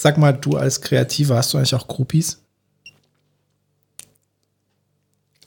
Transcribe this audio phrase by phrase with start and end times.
[0.00, 2.40] Sag mal, du als Kreativer, hast du eigentlich auch Groupies?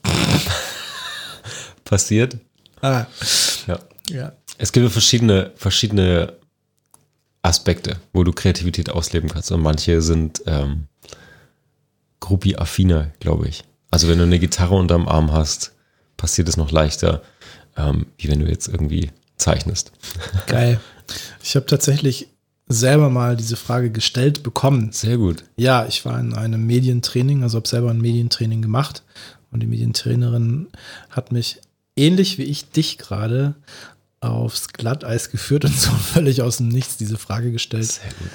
[1.84, 2.36] Passiert.
[2.80, 3.06] Ah,
[3.66, 3.80] Ja.
[4.10, 4.32] ja.
[4.56, 6.34] Es gibt verschiedene, verschiedene
[7.42, 9.50] Aspekte, wo du Kreativität ausleben kannst.
[9.50, 10.86] Und manche sind ähm,
[12.20, 13.64] Groupie-affiner, glaube ich.
[13.90, 15.72] Also wenn du eine Gitarre unterm Arm hast,
[16.16, 17.24] passiert es noch leichter,
[17.76, 19.90] ähm, wie wenn du jetzt irgendwie zeichnest.
[20.46, 20.78] Geil.
[21.42, 22.28] Ich habe tatsächlich
[22.66, 24.90] selber mal diese Frage gestellt bekommen.
[24.92, 25.44] Sehr gut.
[25.56, 29.02] Ja, ich war in einem Medientraining, also habe selber ein Medientraining gemacht.
[29.50, 30.68] Und die Medientrainerin
[31.10, 31.60] hat mich
[31.96, 33.54] ähnlich wie ich dich gerade
[34.20, 37.86] aufs Glatteis geführt und so völlig aus dem Nichts diese Frage gestellt.
[37.86, 38.30] Sehr gut.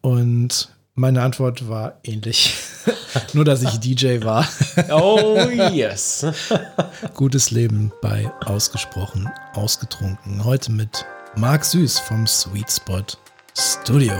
[0.00, 2.54] Und meine Antwort war ähnlich.
[3.32, 4.48] Nur, dass ich DJ war.
[4.90, 5.38] Oh,
[5.72, 6.26] yes.
[7.14, 10.44] Gutes Leben bei Ausgesprochen Ausgetrunken.
[10.44, 11.04] Heute mit
[11.36, 13.04] Marc Süß vom Sweet Spot
[13.56, 14.14] Studio.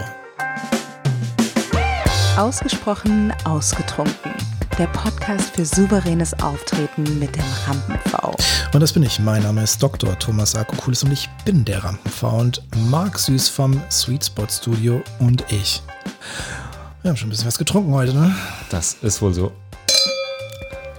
[2.37, 4.33] Ausgesprochen ausgetrunken.
[4.79, 8.36] Der Podcast für souveränes Auftreten mit dem Rampen-V.
[8.72, 9.19] Und das bin ich.
[9.19, 10.17] Mein Name ist Dr.
[10.20, 15.44] Thomas Akokulis und ich bin der Rampen-V und Marc Süß vom Sweet Spot Studio und
[15.50, 15.83] ich.
[17.03, 18.37] Wir haben schon ein bisschen was getrunken heute, ne?
[18.70, 19.50] Das ist wohl so.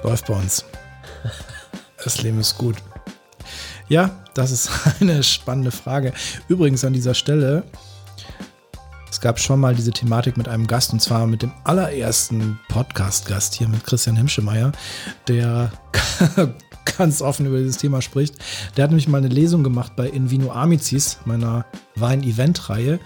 [0.03, 0.65] Läuft bei uns.
[2.03, 2.75] Das Leben ist gut.
[3.87, 6.11] Ja, das ist eine spannende Frage.
[6.49, 7.63] Übrigens an dieser Stelle,
[9.15, 13.53] es gab schon mal diese Thematik mit einem Gast und zwar mit dem allerersten Podcast-Gast
[13.53, 14.73] hier mit Christian Hemschemeyer,
[15.29, 15.71] der
[16.97, 18.35] ganz offen über dieses Thema spricht.
[18.75, 22.99] Der hat nämlich mal eine Lesung gemacht bei Invino Amicis, meiner Wein-Event-Reihe,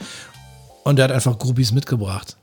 [0.84, 2.38] und der hat einfach Groupies mitgebracht.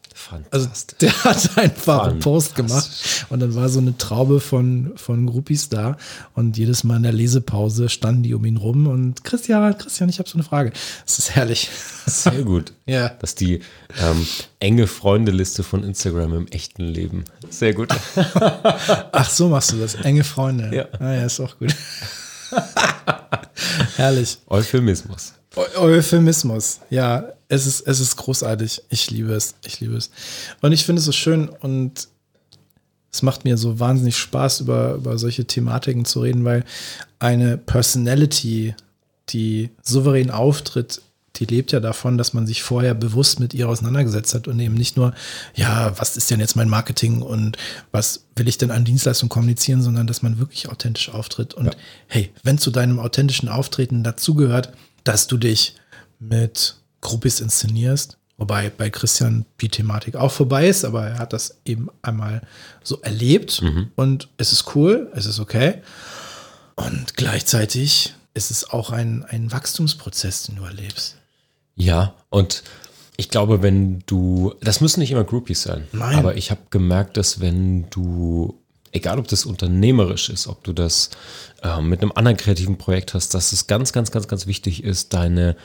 [0.50, 0.68] Also
[1.00, 2.90] der hat einfach einen Post gemacht
[3.28, 5.96] und dann war so eine Traube von, von Groupies da
[6.34, 10.18] und jedes Mal in der Lesepause standen die um ihn rum und Christian, Christian, ich
[10.18, 10.72] habe so eine Frage.
[11.04, 11.70] Das ist herrlich.
[12.06, 12.72] Sehr gut.
[12.88, 13.08] Ja.
[13.18, 13.62] Das ist die
[14.00, 14.24] ähm,
[14.60, 17.24] enge Freundeliste von Instagram im echten Leben.
[17.50, 17.88] Sehr gut.
[19.12, 19.96] Ach, so machst du das.
[19.96, 20.70] Enge Freunde.
[20.72, 20.86] Ja.
[21.00, 21.74] Ah, ja, ist auch gut.
[23.96, 24.38] herrlich.
[24.46, 25.32] Euphemismus.
[25.56, 26.80] Eu Euphemismus.
[26.90, 28.82] Ja, es ist, es ist großartig.
[28.88, 29.54] Ich liebe es.
[29.64, 30.10] Ich liebe es.
[30.60, 32.08] Und ich finde es so schön und
[33.12, 36.64] es macht mir so wahnsinnig Spaß, über, über solche Thematiken zu reden, weil
[37.18, 38.74] eine Personality,
[39.30, 41.00] die souverän auftritt,
[41.36, 44.74] die lebt ja davon, dass man sich vorher bewusst mit ihr auseinandergesetzt hat und eben
[44.74, 45.14] nicht nur,
[45.54, 47.56] ja, was ist denn jetzt mein Marketing und
[47.92, 51.54] was will ich denn an Dienstleistung kommunizieren, sondern dass man wirklich authentisch auftritt.
[51.54, 51.72] Und Ja.
[52.08, 54.72] hey, wenn zu deinem authentischen Auftreten dazugehört,
[55.06, 55.76] dass du dich
[56.18, 61.58] mit Gruppis inszenierst, wobei bei Christian die Thematik auch vorbei ist, aber er hat das
[61.64, 62.42] eben einmal
[62.82, 63.62] so erlebt
[63.96, 65.82] und es ist cool, es ist okay.
[66.74, 71.16] Und gleichzeitig ist es auch ein, ein Wachstumsprozess, den du erlebst.
[71.74, 72.62] Ja, und
[73.16, 76.16] ich glaube, wenn du, das müssen nicht immer Groupies sein, Nein.
[76.16, 78.60] aber ich habe gemerkt, dass wenn du,
[78.92, 81.10] egal ob das unternehmerisch ist, ob du das
[81.62, 85.12] äh, mit einem anderen kreativen Projekt hast, dass es ganz, ganz, ganz, ganz wichtig ist,
[85.12, 85.56] deine,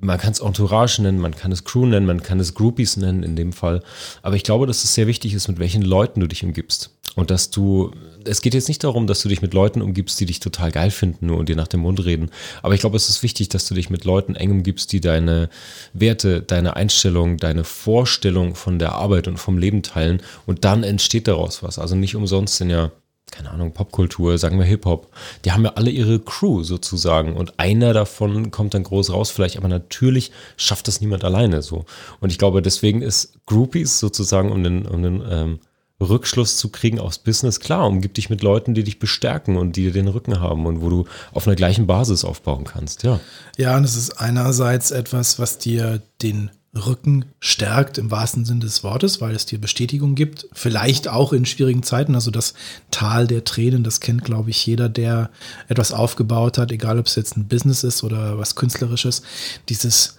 [0.00, 3.22] man kann es Entourage nennen, man kann es Crew nennen, man kann es Groupies nennen
[3.22, 3.82] in dem Fall,
[4.22, 6.90] aber ich glaube, dass es sehr wichtig ist, mit welchen Leuten du dich umgibst.
[7.14, 7.90] Und dass du,
[8.24, 10.90] es geht jetzt nicht darum, dass du dich mit Leuten umgibst, die dich total geil
[10.90, 12.30] finden nur und dir nach dem Mund reden.
[12.62, 15.50] Aber ich glaube, es ist wichtig, dass du dich mit Leuten eng umgibst, die deine
[15.92, 20.22] Werte, deine Einstellung, deine Vorstellung von der Arbeit und vom Leben teilen.
[20.46, 21.78] Und dann entsteht daraus was.
[21.78, 22.90] Also nicht umsonst sind ja,
[23.30, 25.08] keine Ahnung, Popkultur, sagen wir Hip-Hop.
[25.44, 27.34] Die haben ja alle ihre Crew sozusagen.
[27.36, 31.84] Und einer davon kommt dann groß raus, vielleicht, aber natürlich schafft das niemand alleine so.
[32.20, 35.58] Und ich glaube, deswegen ist Groupies sozusagen um den, um den ähm,
[36.02, 37.60] Rückschluss zu kriegen aufs Business.
[37.60, 40.80] Klar, umgib dich mit Leuten, die dich bestärken und die dir den Rücken haben und
[40.80, 43.02] wo du auf einer gleichen Basis aufbauen kannst.
[43.02, 43.20] Ja,
[43.56, 48.82] Ja, und es ist einerseits etwas, was dir den Rücken stärkt im wahrsten Sinne des
[48.82, 50.46] Wortes, weil es dir Bestätigung gibt.
[50.52, 52.14] Vielleicht auch in schwierigen Zeiten.
[52.14, 52.54] Also das
[52.90, 55.30] Tal der Tränen, das kennt, glaube ich, jeder, der
[55.68, 59.22] etwas aufgebaut hat, egal ob es jetzt ein Business ist oder was Künstlerisches.
[59.68, 60.16] Dieses,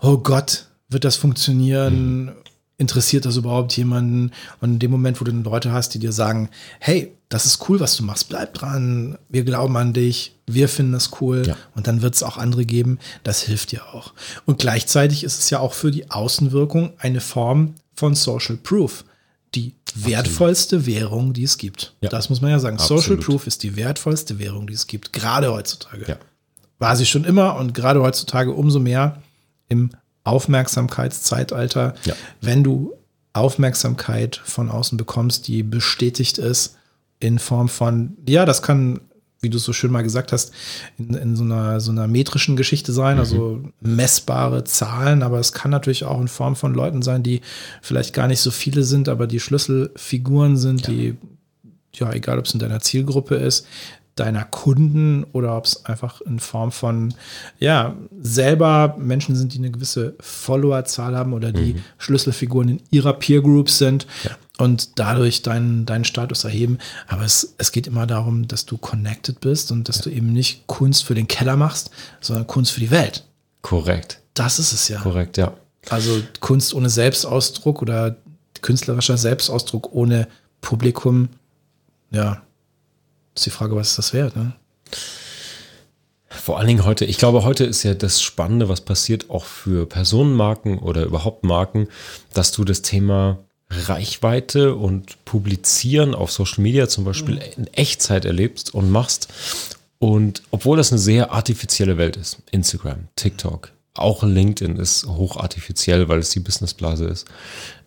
[0.00, 2.32] oh Gott, wird das funktionieren?
[2.78, 4.30] Interessiert das überhaupt jemanden?
[4.60, 6.48] Und in dem Moment, wo du dann Leute hast, die dir sagen,
[6.78, 10.92] hey, das ist cool, was du machst, bleib dran, wir glauben an dich, wir finden
[10.92, 11.56] das cool Ja.
[11.74, 14.14] und dann wird es auch andere geben, das hilft dir auch.
[14.46, 19.04] Und gleichzeitig ist es ja auch für die Außenwirkung eine Form von Social Proof.
[19.54, 21.94] Die wertvollste Währung, die es gibt.
[22.00, 22.10] Ja.
[22.10, 22.78] Das muss man ja sagen.
[22.78, 23.24] Social Absolut.
[23.24, 26.04] Proof ist die wertvollste Währung, die es gibt, gerade heutzutage.
[26.06, 26.16] Ja.
[26.78, 29.22] War sie schon immer und gerade heutzutage umso mehr
[29.68, 29.90] im
[30.28, 32.14] Aufmerksamkeitszeitalter, Ja.
[32.40, 32.94] wenn du
[33.32, 36.76] Aufmerksamkeit von außen bekommst, die bestätigt ist
[37.20, 39.00] in Form von, ja, das kann
[39.40, 40.52] wie du es so schön mal gesagt hast,
[40.98, 43.20] in, in so, einer, so einer metrischen Geschichte sein, mhm.
[43.20, 47.40] also messbare Zahlen, aber es kann natürlich auch in Form von Leuten sein, die
[47.80, 50.92] vielleicht gar nicht so viele sind, aber die Schlüsselfiguren sind, ja.
[50.92, 51.16] die,
[51.94, 53.66] ja, egal ob es in deiner Zielgruppe ist,
[54.18, 57.14] deiner Kunden oder ob es einfach in Form von,
[57.58, 61.84] ja, selber Menschen sind, die eine gewisse Followerzahl haben oder die mhm.
[61.98, 64.30] Schlüsselfiguren in ihrer Peer Group sind ja.
[64.58, 66.78] und dadurch deinen, deinen Status erheben.
[67.06, 70.02] Aber es, es geht immer darum, dass du connected bist und dass ja.
[70.02, 71.90] du eben nicht Kunst für den Keller machst,
[72.20, 73.24] sondern Kunst für die Welt.
[73.62, 74.20] Korrekt.
[74.34, 75.00] Das ist es ja.
[75.00, 75.52] Korrekt, ja.
[75.90, 78.16] Also Kunst ohne Selbstausdruck oder
[78.60, 80.28] künstlerischer Selbstausdruck ohne
[80.60, 81.28] Publikum,
[82.10, 82.42] ja,
[83.38, 84.52] ist die Frage, was ist das wert, ne?
[86.30, 89.86] Vor allen Dingen heute, ich glaube, heute ist ja das Spannende, was passiert auch für
[89.86, 91.88] Personenmarken oder überhaupt Marken,
[92.32, 93.38] dass du das Thema
[93.70, 97.42] Reichweite und Publizieren auf Social Media zum Beispiel mhm.
[97.56, 99.28] in Echtzeit erlebst und machst.
[99.98, 106.20] Und obwohl das eine sehr artifizielle Welt ist, Instagram, TikTok, auch LinkedIn ist hochartifiziell, weil
[106.20, 107.26] es die Businessblase ist.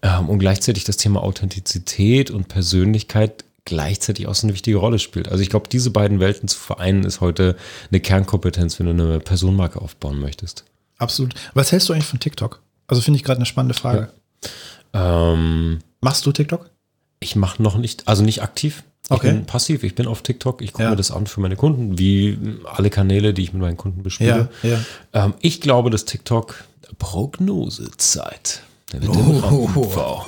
[0.01, 5.29] Ähm, und gleichzeitig das Thema Authentizität und Persönlichkeit gleichzeitig auch so eine wichtige Rolle spielt.
[5.29, 7.55] Also ich glaube, diese beiden Welten zu vereinen ist heute
[7.91, 10.65] eine Kernkompetenz, wenn du eine Personenmarke aufbauen möchtest.
[10.97, 11.33] Absolut.
[11.53, 12.61] Was hältst du eigentlich von TikTok?
[12.87, 14.09] Also finde ich gerade eine spannende Frage.
[14.93, 15.33] Ja.
[15.33, 16.69] Ähm, Machst du TikTok?
[17.19, 18.83] Ich mache noch nicht, also nicht aktiv.
[19.05, 19.31] Ich okay.
[19.31, 20.89] bin passiv, ich bin auf TikTok, ich gucke ja.
[20.89, 24.49] mir das an für meine Kunden, wie alle Kanäle, die ich mit meinen Kunden bespiele.
[24.63, 24.79] Ja.
[25.13, 26.63] Ähm, ich glaube, dass TikTok
[26.97, 28.61] Prognosezeit.
[29.07, 30.25] Oh.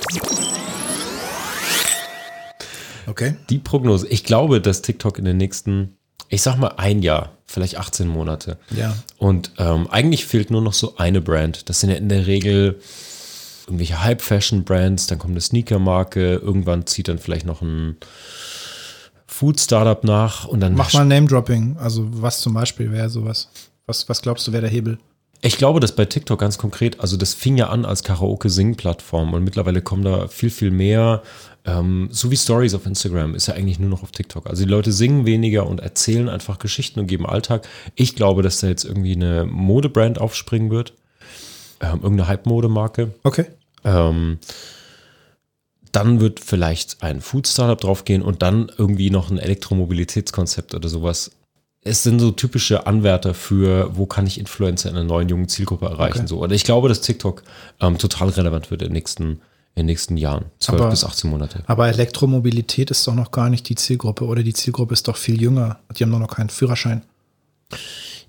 [3.06, 3.36] Okay.
[3.50, 4.06] Die Prognose.
[4.08, 5.96] Ich glaube, dass TikTok in den nächsten,
[6.28, 8.58] ich sag mal ein Jahr, vielleicht 18 Monate.
[8.70, 8.96] Ja.
[9.18, 11.68] Und ähm, eigentlich fehlt nur noch so eine Brand.
[11.68, 12.80] Das sind ja in der Regel
[13.66, 17.96] irgendwelche Hype-Fashion-Brands, dann kommt eine Sneaker-Marke, irgendwann zieht dann vielleicht noch ein
[19.26, 20.74] Food-Startup nach und dann.
[20.74, 21.76] Mach mal Name-Dropping.
[21.78, 23.48] Also, was zum Beispiel wäre sowas?
[23.86, 24.98] Was, was glaubst du, wäre der Hebel?
[25.44, 29.44] Ich glaube, dass bei TikTok ganz konkret, also das fing ja an als Karaoke-Sing-Plattform und
[29.44, 31.22] mittlerweile kommen da viel, viel mehr
[31.66, 34.46] ähm, so wie Stories auf Instagram ist ja eigentlich nur noch auf TikTok.
[34.46, 37.66] Also die Leute singen weniger und erzählen einfach Geschichten und geben Alltag.
[37.94, 40.92] Ich glaube, dass da jetzt irgendwie eine Modebrand aufspringen wird.
[41.80, 43.14] Ähm, irgendeine Hype-Modemarke.
[43.22, 43.46] Okay.
[43.84, 44.38] Ähm,
[45.92, 51.30] dann wird vielleicht ein Food-Startup draufgehen und dann irgendwie noch ein Elektromobilitätskonzept oder sowas.
[51.84, 55.86] Es sind so typische Anwärter für, wo kann ich Influencer in einer neuen jungen Zielgruppe
[55.86, 56.20] erreichen.
[56.20, 56.28] Okay.
[56.28, 56.42] So.
[56.42, 57.42] Und ich glaube, dass TikTok
[57.80, 59.40] ähm, total relevant wird in den nächsten Jahren
[59.74, 61.64] in den nächsten Jahren, 12 aber, bis 18 Monate.
[61.66, 65.42] Aber Elektromobilität ist doch noch gar nicht die Zielgruppe oder die Zielgruppe ist doch viel
[65.42, 65.80] jünger.
[65.96, 67.02] Die haben doch noch keinen Führerschein.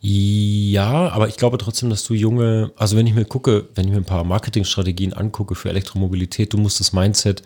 [0.01, 3.91] Ja, aber ich glaube trotzdem, dass du junge, also wenn ich mir gucke, wenn ich
[3.91, 7.43] mir ein paar Marketingstrategien angucke für Elektromobilität, du musst das Mindset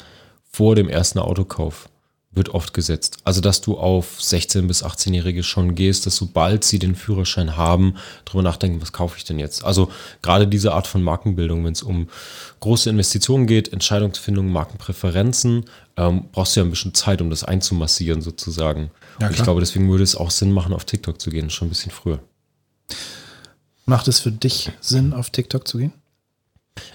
[0.49, 1.89] vor dem ersten Autokauf
[2.31, 3.17] wird oft gesetzt.
[3.23, 7.95] Also, dass du auf 16- bis 18-Jährige schon gehst, dass sobald sie den Führerschein haben,
[8.25, 9.63] darüber nachdenken, was kaufe ich denn jetzt?
[9.63, 9.91] Also,
[10.21, 12.07] gerade diese Art von Markenbildung, wenn es um
[12.59, 15.65] große Investitionen geht, Entscheidungsfindung, Markenpräferenzen,
[15.97, 18.91] ähm, brauchst du ja ein bisschen Zeit, um das einzumassieren sozusagen.
[19.19, 21.67] Ja, Und ich glaube, deswegen würde es auch Sinn machen, auf TikTok zu gehen, schon
[21.67, 22.19] ein bisschen früher.
[23.85, 25.93] Macht es für dich Sinn, auf TikTok zu gehen?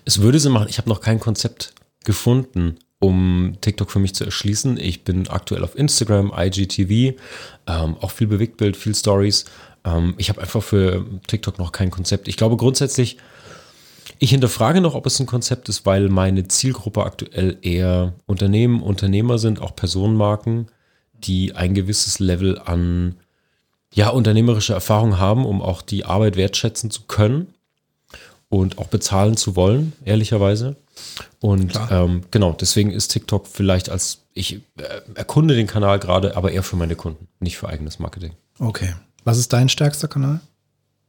[0.04, 0.68] Es würde Sinn machen.
[0.68, 4.78] Ich habe noch kein Konzept gefunden, um TikTok für mich zu erschließen.
[4.78, 7.18] Ich bin aktuell auf Instagram, IGTV,
[7.66, 9.44] ähm, auch viel Bewegtbild, viel Stories.
[9.84, 12.28] Ähm, ich habe einfach für TikTok noch kein Konzept.
[12.28, 13.18] Ich glaube grundsätzlich,
[14.18, 19.38] ich hinterfrage noch, ob es ein Konzept ist, weil meine Zielgruppe aktuell eher Unternehmen, Unternehmer
[19.38, 20.68] sind, auch Personenmarken,
[21.12, 23.16] die ein gewisses Level an
[23.92, 27.48] ja, unternehmerische Erfahrung haben, um auch die Arbeit wertschätzen zu können
[28.48, 30.76] und auch bezahlen zu wollen, ehrlicherweise.
[31.40, 36.52] Und ähm, genau, deswegen ist TikTok vielleicht als, ich äh, erkunde den Kanal gerade, aber
[36.52, 38.32] eher für meine Kunden, nicht für eigenes Marketing.
[38.58, 38.94] Okay.
[39.24, 40.40] Was ist dein stärkster Kanal?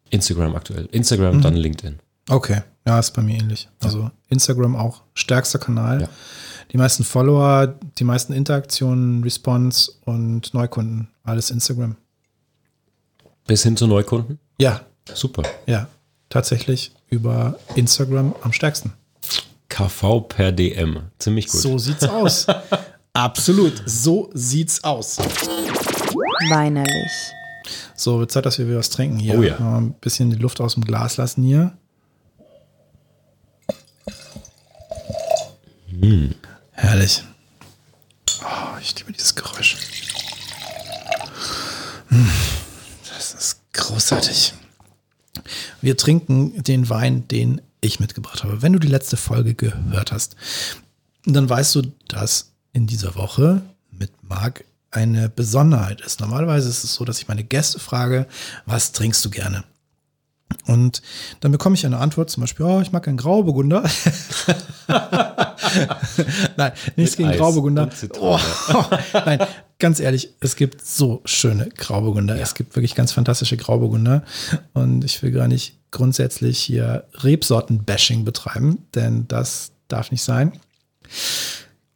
[0.10, 0.88] Instagram aktuell.
[0.92, 1.42] Instagram, mhm.
[1.42, 2.00] dann LinkedIn.
[2.30, 3.70] Okay, ja, ist bei mir ähnlich.
[3.80, 6.02] Also Instagram auch stärkster Kanal.
[6.04, 6.10] Ja.
[6.72, 11.96] Die meisten Follower, die meisten Interaktionen, Response und Neukunden, alles Instagram.
[13.48, 14.40] Bis hin zu Neukunden?
[14.60, 14.82] Ja.
[15.14, 15.44] Super.
[15.68, 15.88] Ja,
[16.30, 18.94] tatsächlich über Instagram am stärksten.
[19.76, 21.02] KV per DM.
[21.20, 21.60] Ziemlich gut.
[21.60, 22.48] So sieht's aus.
[23.14, 23.84] Absolut.
[23.86, 25.18] So sieht's aus.
[26.50, 27.12] Weinerlich.
[27.94, 29.38] So, wird Zeit, dass wir wieder was trinken hier.
[29.38, 29.58] Oh ja.
[29.58, 31.78] Ein bisschen die Luft aus dem Glas lassen hier.
[35.92, 36.28] Mm.
[36.72, 37.24] Herrlich.
[38.44, 39.76] Oh, ich liebe dieses Geräusch.
[42.08, 42.30] Hm.
[43.14, 44.54] Das ist großartig.
[45.82, 48.62] Wir trinken den Wein, den ich mitgebracht habe.
[48.62, 50.36] Wenn du die letzte Folge gehört hast,
[51.26, 53.62] dann weißt du, dass in dieser Woche
[53.92, 56.20] mit Marc eine Besonderheit ist.
[56.20, 58.28] Normalerweise ist es so, dass ich meine Gäste frage,
[58.66, 59.64] was trinkst du gerne?
[60.68, 61.02] Und
[61.42, 63.84] dann bekomme ich eine Antwort, zum Beispiel, oh, ich mag einen Grauburgunder.
[66.58, 67.84] Nein, nichts gegen Eis Grauburgunder.
[67.84, 68.42] und Zitrone.
[68.74, 68.84] Oh,
[69.26, 69.40] nein,
[69.80, 72.40] ganz ehrlich, es gibt so schöne Grauburgunder.
[72.40, 74.24] Es gibt wirklich ganz fantastische Grauburgunder.
[74.74, 80.52] Und ich will gar nicht grundsätzlich hier Rebsorten-Bashing betreiben, denn das darf nicht sein.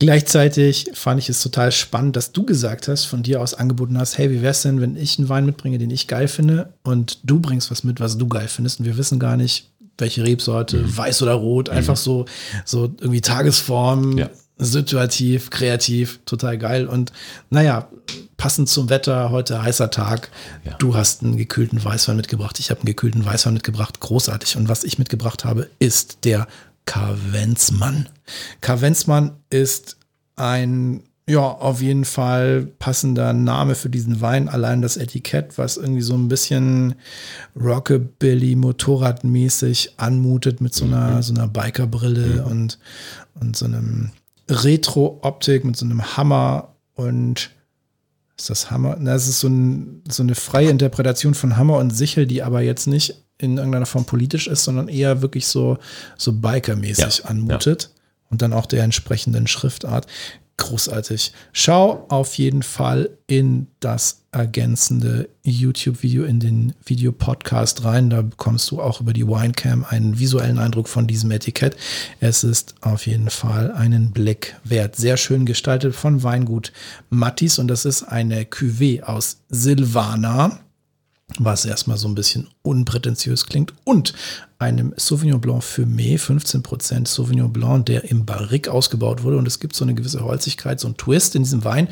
[0.02, 4.18] Gleichzeitig fand ich es total spannend, dass du gesagt hast, von dir aus angeboten hast,
[4.18, 7.42] hey, wie wär's denn, wenn ich einen Wein mitbringe, den ich geil finde und du
[7.42, 10.98] bringst was mit, was du geil findest und wir wissen gar nicht, welche Rebsorte, Mhm.
[10.98, 12.24] weiß oder rot, einfach so,
[12.64, 14.30] so irgendwie Tagesform, Ja.
[14.60, 16.86] Situativ, kreativ, total geil.
[16.88, 17.12] Und
[17.50, 17.88] naja,
[18.38, 20.30] passend zum Wetter, heute heißer Tag,
[20.66, 20.76] Ja.
[20.78, 24.58] du hast einen gekühlten Weißwein mitgebracht, ich habe einen gekühlten Weißwein mitgebracht, großartig.
[24.58, 26.48] Und was ich mitgebracht habe, ist der
[26.86, 28.10] Kavenzmann.
[28.62, 29.98] Kavenzmann ist
[30.36, 34.50] ein, ja, auf jeden Fall passender Name für diesen Wein.
[34.50, 36.96] Allein das Etikett, was irgendwie so ein bisschen
[37.56, 42.80] Rockabilly, Motorradmäßig anmutet mit so einer, so einer Bikerbrille und,
[43.40, 44.12] und so einem
[44.50, 47.52] Retro-Optik mit so einem Hammer und
[48.38, 48.98] ist das Hammer?
[49.00, 52.62] Na, es ist so, ein, so eine freie Interpretation von Hammer und Sichel, die aber
[52.62, 55.78] jetzt nicht in irgendeiner Form politisch ist, sondern eher wirklich so,
[56.18, 57.92] so Biker-mäßig Ja, anmutet.
[58.30, 60.06] Und dann auch der entsprechenden Schriftart.
[60.60, 61.32] Großartig.
[61.54, 68.10] Schau auf jeden Fall in das ergänzende YouTube-Video, in den Videopodcast rein.
[68.10, 71.78] Da bekommst du auch über die Winecam einen visuellen Eindruck von diesem Etikett.
[72.20, 74.98] Es ist auf jeden Fall einen Blick wert.
[74.98, 76.74] Sehr schön gestaltet von Weingut
[77.10, 80.60] Mattis und das ist eine Cuvée aus Silvana
[81.38, 84.14] was erstmal so ein bisschen unprätentiös klingt, und
[84.60, 89.38] einem Sauvignon Blanc Fumé, 15% Sauvignon Blanc, der im Barrique ausgebaut wurde.
[89.38, 91.88] Und es gibt so eine gewisse Holzigkeit, so ein Twist in diesem Wein,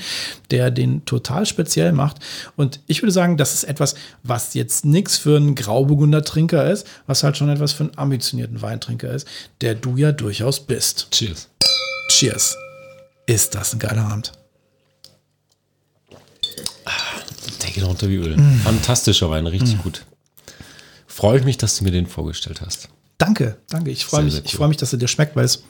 [0.51, 2.17] der den total speziell macht.
[2.57, 7.23] Und ich würde sagen, das ist etwas, was jetzt nichts für einen Grauburgunder-Trinker ist, was
[7.23, 9.27] halt schon etwas für einen ambitionierten Weintrinker ist,
[9.61, 11.07] der du ja durchaus bist.
[11.11, 11.47] Cheers.
[12.09, 12.57] Cheers.
[13.27, 14.33] Ist das ein geiler Abend.
[17.75, 18.37] It runter wie Öl.
[18.37, 18.61] Mm.
[18.63, 20.05] Fantastischer Wein, richtig gut.
[21.07, 22.89] Freue ich mich, dass du mir den vorgestellt hast.
[23.17, 23.89] Danke, danke.
[23.89, 24.57] Ich freue mich, sehr ich cool.
[24.57, 25.63] freue mich, dass er dir schmeckt, weil es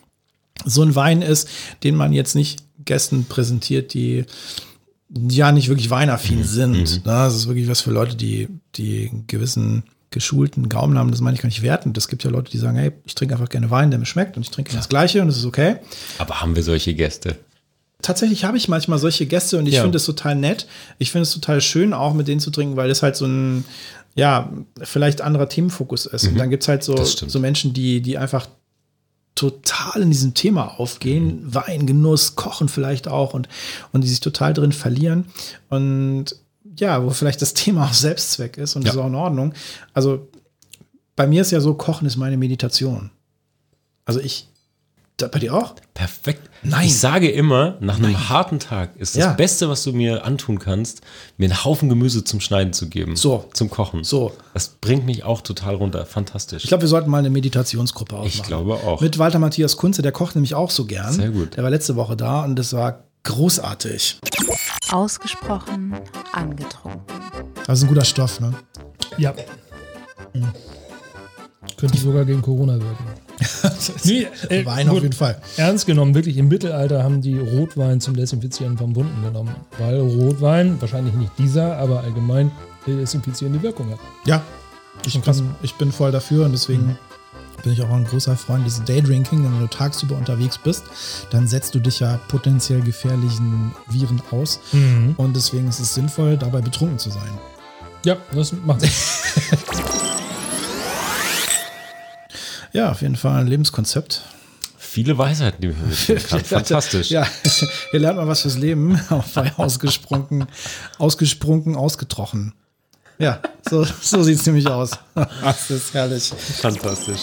[0.66, 1.48] so ein Wein ist,
[1.84, 4.26] den man jetzt nicht Gästen präsentiert, die
[5.10, 6.74] ja nicht wirklich weinaffin sind.
[6.74, 7.02] Ne?
[7.04, 11.12] Das ist wirklich was für Leute, die, die einen gewissen geschulten Gaumen haben.
[11.12, 11.98] Das meine ich gar nicht wertend.
[11.98, 14.36] Es gibt ja Leute, die sagen, hey, ich trinke einfach gerne Wein, der mir schmeckt
[14.36, 15.78] und ich trinke das Gleiche und das ist okay.
[16.18, 17.38] Aber haben wir solche Gäste?
[18.02, 19.82] Tatsächlich habe ich manchmal solche Gäste und ich Ja.
[19.82, 20.68] finde es total nett.
[21.00, 23.66] Ich finde es total schön, auch mit denen zu trinken, weil es halt so ein,
[24.16, 24.52] ja,
[24.84, 26.28] vielleicht anderer Themenfokus ist.
[26.28, 26.98] Und dann gibt es halt so, Mhm.
[26.98, 28.48] Das so Menschen, die, die einfach
[29.36, 31.44] total in diesem Thema aufgehen.
[31.46, 31.54] Mhm.
[31.56, 33.48] Wein, Genuss, Kochen vielleicht auch und,
[33.92, 35.26] und die sich total drin verlieren.
[35.70, 36.36] Und
[36.80, 38.88] ja, wo vielleicht das Thema auch Selbstzweck ist und Ja.
[38.88, 39.54] das ist auch in Ordnung.
[39.94, 40.28] Also
[41.16, 43.10] bei mir ist ja so, Kochen ist meine Meditation.
[44.06, 44.48] Also ich,
[45.18, 45.74] da, bei dir auch?
[45.96, 46.48] Perfekt.
[46.62, 46.86] Nein.
[46.86, 49.34] Ich sage immer, nach einem harten Tag ist das Ja.
[49.34, 51.02] Beste, was du mir antun kannst,
[51.38, 53.16] mir einen Haufen Gemüse zum Schneiden zu geben.
[53.16, 53.50] So.
[53.54, 54.04] Zum Kochen.
[54.04, 54.34] So.
[54.54, 56.06] Das bringt mich auch total runter.
[56.06, 56.64] Fantastisch.
[56.64, 58.32] Ich glaube, wir sollten mal eine Meditationsgruppe aufmachen.
[58.32, 59.02] Ich glaube auch.
[59.02, 61.12] Mit Walter Matthias Kunze, der kocht nämlich auch so gern.
[61.12, 61.58] Sehr gut.
[61.58, 64.20] Der war letzte Woche da und das war großartig.
[64.92, 65.96] Ausgesprochen
[66.32, 67.02] angetrunken.
[67.66, 68.54] Das ist ein guter Stoff, ne?
[69.18, 69.34] Ja.
[70.34, 70.48] Mhm.
[71.76, 73.27] Könnte sogar gegen Corona wirken.
[74.04, 75.04] Nee, äh, Wein auf gut.
[75.04, 75.40] jeden Fall.
[75.58, 79.56] Ernst genommen, wirklich im Mittelalter haben die Rotwein zum Desinfizieren von Wunden genommen.
[79.78, 82.52] Weil Rotwein, wahrscheinlich nicht dieser, aber allgemein
[82.86, 84.00] eine desinfizierende Wirkung hat.
[84.26, 84.42] Ja,
[85.06, 86.98] ich, kann, ich bin voll dafür und deswegen
[87.64, 89.44] bin ich auch ein großer Freund des Daydrinking.
[89.44, 90.84] Denn wenn du tagsüber unterwegs bist,
[91.32, 94.60] dann setzt du dich ja potenziell gefährlichen Viren aus.
[95.18, 97.38] Und deswegen ist es sinnvoll, dabei betrunken zu sein.
[98.06, 98.92] Ja, das macht Sinn.
[102.74, 104.24] Ja, auf jeden Fall ein Lebenskonzept.
[104.78, 106.40] Viele Weisheiten, die mitnehmen kann.
[106.44, 107.10] Fantastisch.
[107.10, 107.28] Ja,
[107.92, 109.00] hier lernt man was fürs Leben.
[109.10, 110.48] Auch bei ausgesprungen,
[110.98, 112.54] ausgesprungen, ausgetrochen.
[113.20, 114.92] Ja, so, so sieht es nämlich aus.
[115.16, 116.32] Das ist herrlich.
[116.62, 117.22] Fantastisch.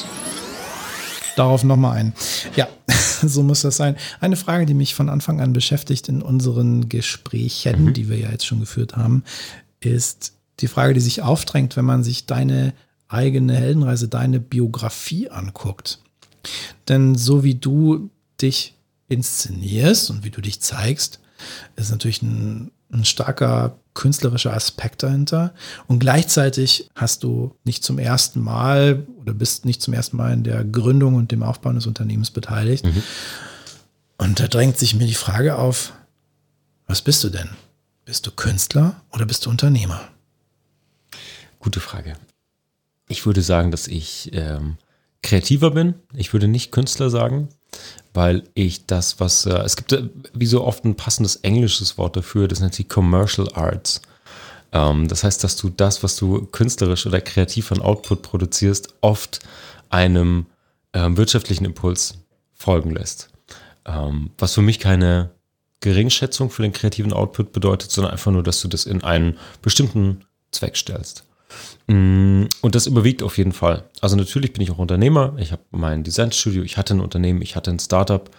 [1.37, 2.15] Darauf nochmal ein.
[2.57, 2.69] Ja,
[3.23, 3.97] so muss das sein.
[4.21, 8.47] Eine Frage, die mich von Anfang an beschäftigt in unseren Gesprächen, die wir ja jetzt
[8.47, 9.25] schon geführt haben,
[9.81, 12.73] ist die Frage, die sich aufdrängt, wenn man sich deine
[13.14, 16.00] eigene Heldenreise, deine Biografie anguckt.
[16.88, 18.75] Denn so wie du dich
[19.09, 21.21] inszenierst und wie du dich zeigst,
[21.76, 25.54] ist natürlich ein, ein starker künstlerischer Aspekt dahinter.
[25.87, 30.44] Und gleichzeitig hast du nicht zum ersten Mal oder bist nicht zum ersten Mal in
[30.44, 32.85] der Gründung und dem Aufbau des Unternehmens beteiligt.
[34.18, 35.92] Und da drängt sich mir die Frage auf,
[36.87, 37.50] was bist du denn?
[38.04, 40.09] Bist du Künstler oder bist du Unternehmer?
[41.59, 42.16] Gute Frage.
[43.08, 44.78] Ich würde sagen, dass ich ähm,
[45.23, 45.94] kreativer bin.
[46.14, 47.49] Ich würde nicht Künstler sagen,
[48.12, 52.16] weil ich das, was äh, es gibt äh, wie so oft ein passendes englisches Wort
[52.16, 54.02] dafür, das nennt sich Commercial Arts.
[54.73, 59.40] Ähm, das heißt, dass du das, was du künstlerisch oder kreativ an Output produzierst, oft
[59.88, 60.46] einem
[60.92, 62.18] ähm, wirtschaftlichen Impuls
[62.54, 63.30] folgen lässt.
[63.87, 65.30] Ähm, was für mich keine
[65.80, 70.25] Geringschätzung für den kreativen Output bedeutet, sondern einfach nur, dass du das in einen bestimmten
[70.50, 71.25] Zweck stellst.
[71.87, 73.84] Mm, und das überwiegt auf jeden Fall.
[74.00, 75.34] Also natürlich bin ich auch Unternehmer.
[75.38, 78.30] Ich habe mein Designstudio, ich hatte ein Unternehmen, ich hatte ein Startup.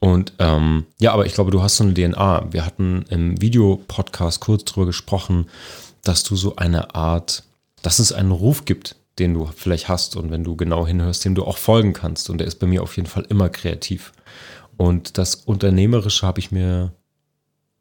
[0.00, 2.52] Und ähm, ja, aber ich glaube, du hast so eine DNA.
[2.52, 5.46] Wir hatten im Videopodcast kurz drüber gesprochen,
[6.02, 7.44] dass du so eine Art,
[7.82, 11.34] dass es einen Ruf gibt, den du vielleicht hast und wenn du genau hinhörst, dem
[11.34, 12.30] du auch folgen kannst.
[12.30, 14.12] Und der ist bei mir auf jeden Fall immer kreativ.
[14.76, 16.92] Und das Unternehmerische habe ich mir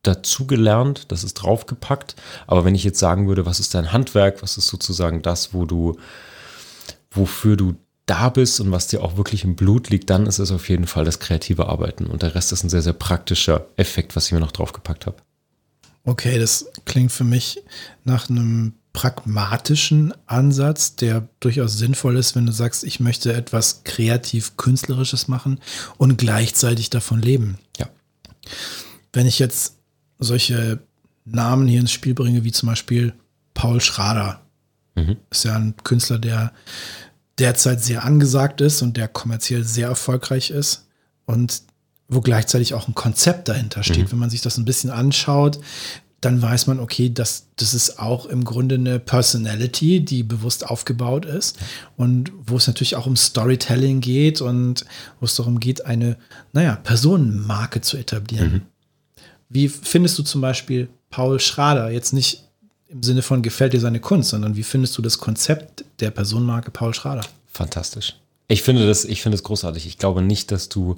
[0.04, 2.16] dazu gelernt, das ist draufgepackt.
[2.46, 5.66] Aber wenn ich jetzt sagen würde, was ist dein Handwerk, was ist sozusagen das, wo
[5.66, 5.98] du,
[7.12, 10.52] wofür du da bist und was dir auch wirklich im Blut liegt, dann ist es
[10.52, 12.06] auf jeden Fall das kreative Arbeiten.
[12.06, 15.18] Und der Rest ist ein sehr, sehr praktischer Effekt, was ich mir noch draufgepackt habe.
[16.04, 17.62] Okay, das klingt für mich
[18.04, 24.58] nach einem pragmatischen Ansatz, der durchaus sinnvoll ist, wenn du sagst, ich möchte etwas kreativ
[24.58, 25.60] künstlerisches machen
[25.98, 27.58] und gleichzeitig davon leben.
[27.78, 27.88] Ja.
[29.14, 29.78] Wenn ich jetzt
[30.20, 30.80] solche
[31.26, 33.14] Namen hier ins Spiel bringe, wie zum Beispiel
[33.54, 34.42] Paul Schrader.
[34.96, 35.18] Mhm.
[35.30, 36.52] Ist ja ein Künstler, der
[37.40, 40.88] derzeit sehr angesagt ist und der kommerziell sehr erfolgreich ist
[41.26, 41.64] und
[42.08, 44.08] wo gleichzeitig auch ein Konzept dahinter steht.
[44.08, 44.12] Mhm.
[44.12, 45.60] Wenn man sich das ein bisschen anschaut,
[46.22, 51.26] dann weiß man, okay, das, das ist auch im Grunde eine Personality, die bewusst aufgebaut
[51.26, 51.58] ist
[51.98, 54.86] und wo es natürlich auch um Storytelling geht und
[55.20, 56.18] wo es darum geht, eine,
[56.54, 58.54] naja, Personenmarke zu etablieren.
[58.54, 58.62] Mhm.
[59.54, 61.92] Wie findest du zum Beispiel Paul Schrader?
[61.92, 62.44] Jetzt nicht
[62.90, 66.72] im Sinne von gefällt dir seine Kunst, sondern wie findest du das Konzept der Personenmarke
[66.72, 67.26] Paul Schrader?
[67.48, 68.16] Fantastisch.
[68.48, 69.86] Ich finde das, ich finde es großartig.
[69.86, 70.98] Ich glaube nicht, dass du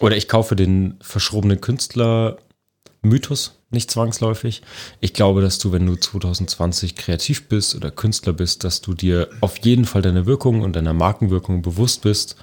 [0.00, 2.38] oder ich kaufe den verschrobenen Künstler
[3.02, 4.62] Mythos nicht zwangsläufig.
[5.00, 9.28] Ich glaube, dass du, wenn du 2020 kreativ bist oder Künstler bist, dass du dir
[9.40, 12.36] auf jeden Fall deine Wirkung und deiner Markenwirkung bewusst bist.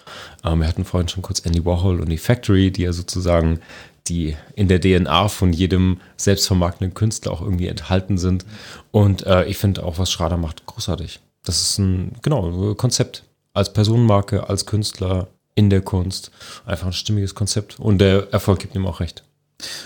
[0.44, 3.60] Ähm, wir hatten vorhin schon kurz Andy Warhol und die Factory, die ja sozusagen
[4.08, 8.46] die in der DNA von jedem selbstvermarktenden Künstler auch irgendwie enthalten sind.
[8.92, 11.20] Und äh, ich finde auch, was Schrader macht, großartig.
[11.44, 13.24] Das ist ein, genau, Konzept.
[13.54, 16.32] Als Personenmarke, als Künstler in der Kunst.
[16.66, 17.80] Einfach ein stimmiges Konzept.
[17.80, 19.24] Und der Erfolg gibt ihm auch recht.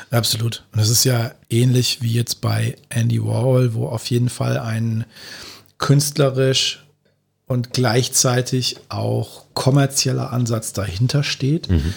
[0.10, 0.64] Absolut.
[0.74, 5.06] Und das ist ja ähnlich wie jetzt bei Andy Warhol, wo auf jeden Fall ein
[5.78, 6.84] künstlerisch
[7.46, 11.70] und gleichzeitig auch kommerzieller Ansatz dahinter steht.
[11.70, 11.94] Mhm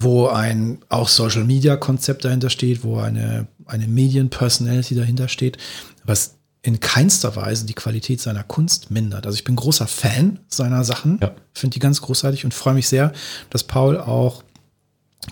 [0.00, 5.58] wo ein auch Social Media Konzept dahinter steht, wo eine, eine Medien-Personality dahinter steht,
[6.04, 9.26] was in keinster Weise die Qualität seiner Kunst mindert.
[9.26, 11.34] Also ich bin großer Fan seiner Sachen, ja.
[11.54, 13.12] finde die ganz großartig und freue mich sehr,
[13.50, 14.42] dass Paul auch,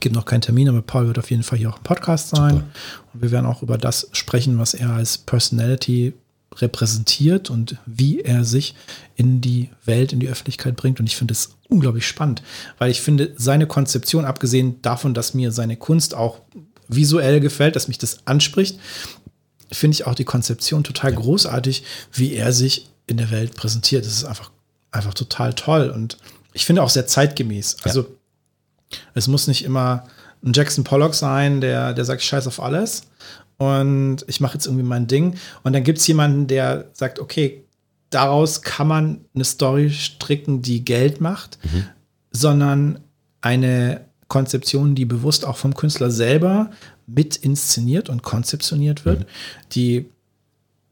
[0.01, 2.57] gibt noch keinen Termin, aber Paul wird auf jeden Fall hier auch im Podcast sein.
[2.57, 2.67] Super.
[3.15, 6.13] Und wir werden auch über das sprechen, was er als Personality
[6.57, 8.75] repräsentiert und wie er sich
[9.17, 11.01] in die Welt, in die Öffentlichkeit bringt.
[11.01, 12.43] Und ich finde es unglaublich spannend,
[12.79, 16.41] weil ich finde seine Konzeption, abgesehen davon, dass mir seine Kunst auch
[16.89, 18.79] visuell gefällt, dass mich das anspricht,
[19.71, 24.07] finde ich auch die Konzeption total großartig, wie er sich in der Welt präsentiert.
[24.07, 24.51] Das ist einfach,
[24.91, 26.17] einfach total toll und
[26.55, 27.77] ich finde auch sehr zeitgemäß.
[27.83, 28.03] Also
[28.91, 28.99] ja.
[29.15, 30.07] es muss nicht immer
[30.43, 33.03] ein Jackson Pollock sein, der, der sagt, scheiß auf alles,
[33.59, 35.37] und ich mache jetzt irgendwie mein Ding.
[35.65, 37.65] Und dann gibt es jemanden, der sagt, okay,
[38.11, 41.85] daraus kann man eine Story stricken, die Geld macht, mhm.
[42.31, 43.01] sondern
[43.41, 46.71] eine Konzeption, die bewusst auch vom Künstler selber
[47.07, 49.25] mit inszeniert und konzeptioniert wird, mhm.
[49.73, 50.07] die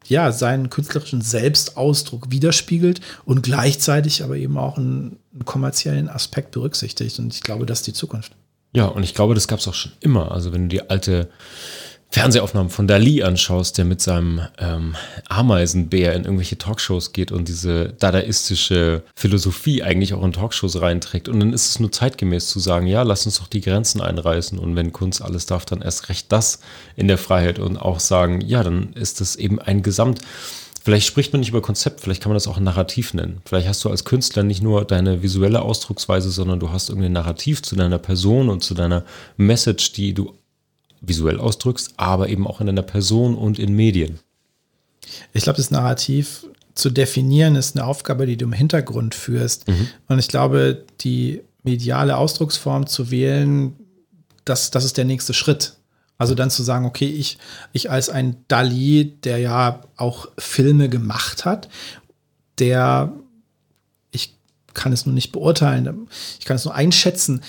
[0.09, 7.19] ja seinen künstlerischen Selbstausdruck widerspiegelt und gleichzeitig aber eben auch einen, einen kommerziellen Aspekt berücksichtigt.
[7.19, 8.33] Und ich glaube, das ist die Zukunft.
[8.73, 10.33] Ja, und ich glaube, das gab es auch schon immer.
[10.33, 11.29] Also wenn du die alte
[12.11, 14.95] Fernsehaufnahmen von Dali anschaust, der mit seinem ähm,
[15.29, 21.29] Ameisenbär in irgendwelche Talkshows geht und diese dadaistische Philosophie eigentlich auch in Talkshows reinträgt.
[21.29, 24.59] Und dann ist es nur zeitgemäß zu sagen, ja, lass uns doch die Grenzen einreißen
[24.59, 26.61] und wenn Kunst alles darf, dann erst recht das
[26.95, 30.21] in der Freiheit und auch sagen, ja, dann ist das eben ein Gesamt.
[30.87, 33.43] Vielleicht spricht man nicht über Konzept, vielleicht kann man das auch Narrativ nennen.
[33.45, 37.13] Vielleicht hast du als Künstler nicht nur deine visuelle Ausdrucksweise, sondern du hast irgendwie ein
[37.13, 39.05] Narrativ zu deiner Person und zu deiner
[39.37, 40.33] Message, die du
[41.07, 44.19] visuell ausdrückst, aber eben auch in deiner Person und in Medien.
[45.33, 49.67] Ich glaube, das Narrativ zu definieren ist eine Aufgabe, die du im Hintergrund führst.
[49.67, 49.89] Mhm.
[50.09, 53.75] Und ich glaube, die mediale Ausdrucksform zu wählen,
[54.45, 55.77] das, das ist der nächste Schritt.
[56.19, 57.39] Also dann zu sagen, okay, ich,
[57.73, 61.69] ich als ein Dali, der ja auch Filme gemacht hat,
[62.59, 63.13] der,
[64.13, 64.35] ich
[64.73, 67.43] kann es nur nicht beurteilen, ich kann es nur einschätzen.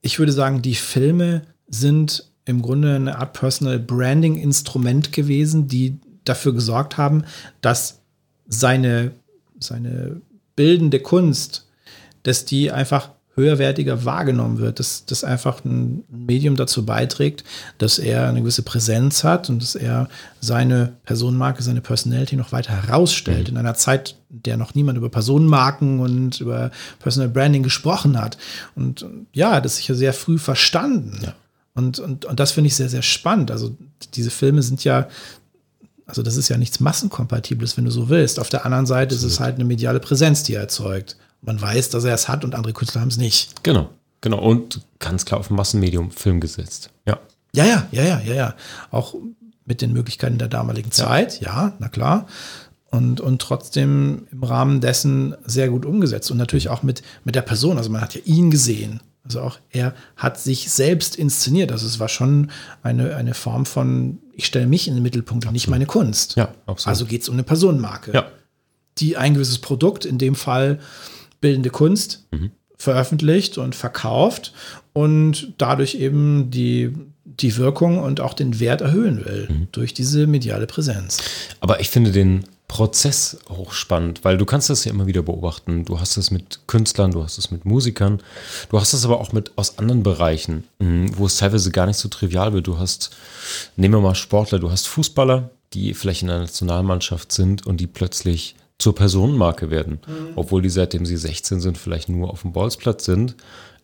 [0.00, 5.98] Ich würde sagen, die Filme sind im Grunde eine Art Personal Branding Instrument gewesen, die
[6.24, 7.24] dafür gesorgt haben,
[7.60, 8.00] dass
[8.48, 9.12] seine,
[9.60, 10.20] seine
[10.54, 11.66] bildende Kunst,
[12.22, 17.44] dass die einfach höherwertiger wahrgenommen wird, dass das einfach ein Medium dazu beiträgt,
[17.76, 20.08] dass er eine gewisse Präsenz hat und dass er
[20.40, 23.48] seine Personenmarke, seine Personality noch weiter herausstellt.
[23.48, 23.54] Mhm.
[23.54, 28.38] In einer Zeit, in der noch niemand über Personenmarken und über Personal Branding gesprochen hat.
[28.74, 31.18] Und ja, das ist ja sehr früh verstanden.
[31.22, 31.34] Ja.
[31.76, 33.52] Und, und, und das finde ich sehr, sehr spannend.
[33.52, 33.76] Also
[34.14, 35.08] diese Filme sind ja
[36.06, 38.38] also das ist ja nichts Massenkompatibles, wenn du so willst.
[38.38, 39.26] Auf der anderen Seite Absolut.
[39.26, 41.16] ist es halt eine mediale Präsenz, die er erzeugt.
[41.42, 43.62] Man weiß, dass er es hat und andere Künstler haben es nicht.
[43.64, 44.38] Genau, genau.
[44.38, 46.90] Und ganz klar auf Massenmedium Film gesetzt.
[47.06, 47.18] Ja.
[47.52, 48.54] Ja, ja, ja, ja, ja, ja.
[48.90, 49.14] Auch
[49.64, 50.94] mit den Möglichkeiten der damaligen ja.
[50.94, 52.26] Zeit, ja, na klar.
[52.90, 56.30] Und, und trotzdem im Rahmen dessen sehr gut umgesetzt.
[56.30, 57.78] Und natürlich auch mit, mit der Person.
[57.78, 59.00] Also man hat ja ihn gesehen.
[59.26, 61.72] Also auch er hat sich selbst inszeniert.
[61.72, 62.50] Also es war schon
[62.82, 66.36] eine, eine Form von, ich stelle mich in den Mittelpunkt und nicht meine Kunst.
[66.36, 66.88] Ja, absolut.
[66.88, 68.26] Also geht es um eine Personenmarke, ja.
[68.98, 70.78] die ein gewisses Produkt, in dem Fall
[71.40, 72.52] bildende Kunst, mhm.
[72.76, 74.52] veröffentlicht und verkauft
[74.92, 79.68] und dadurch eben die, die Wirkung und auch den Wert erhöhen will mhm.
[79.72, 81.18] durch diese mediale Präsenz.
[81.60, 85.84] Aber ich finde den Prozess hochspannend, weil du kannst das ja immer wieder beobachten.
[85.84, 88.20] Du hast es mit Künstlern, du hast es mit Musikern,
[88.70, 91.98] du hast es aber auch mit aus anderen Bereichen, mhm, wo es teilweise gar nicht
[91.98, 92.66] so trivial wird.
[92.66, 93.16] Du hast,
[93.76, 97.86] nehmen wir mal Sportler, du hast Fußballer, die vielleicht in der Nationalmannschaft sind und die
[97.86, 100.32] plötzlich zur Personenmarke werden, mhm.
[100.34, 103.36] obwohl die seitdem sie 16 sind vielleicht nur auf dem Bolzplatz sind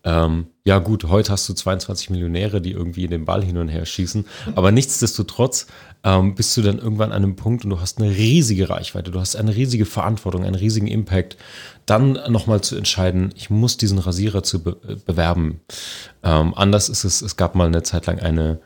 [0.04, 3.86] ähm, ja gut, heute hast du 22 Millionäre, die irgendwie den Ball hin und her
[3.86, 5.66] schießen, aber nichtsdestotrotz
[6.04, 9.20] ähm, bist du dann irgendwann an einem Punkt und du hast eine riesige Reichweite, du
[9.20, 11.36] hast eine riesige Verantwortung, einen riesigen Impact,
[11.86, 15.60] dann nochmal zu entscheiden, ich muss diesen Rasierer zu be bewerben.
[16.22, 18.60] Ähm, anders ist es, es gab mal eine Zeit lang eine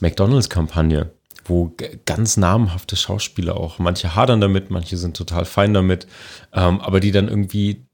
[0.00, 1.10] McDonalds-Kampagne,
[1.44, 6.06] wo ganz namhafte Schauspieler auch, manche hadern damit, manche sind total fein damit,
[6.52, 7.86] ähm, aber die dann irgendwie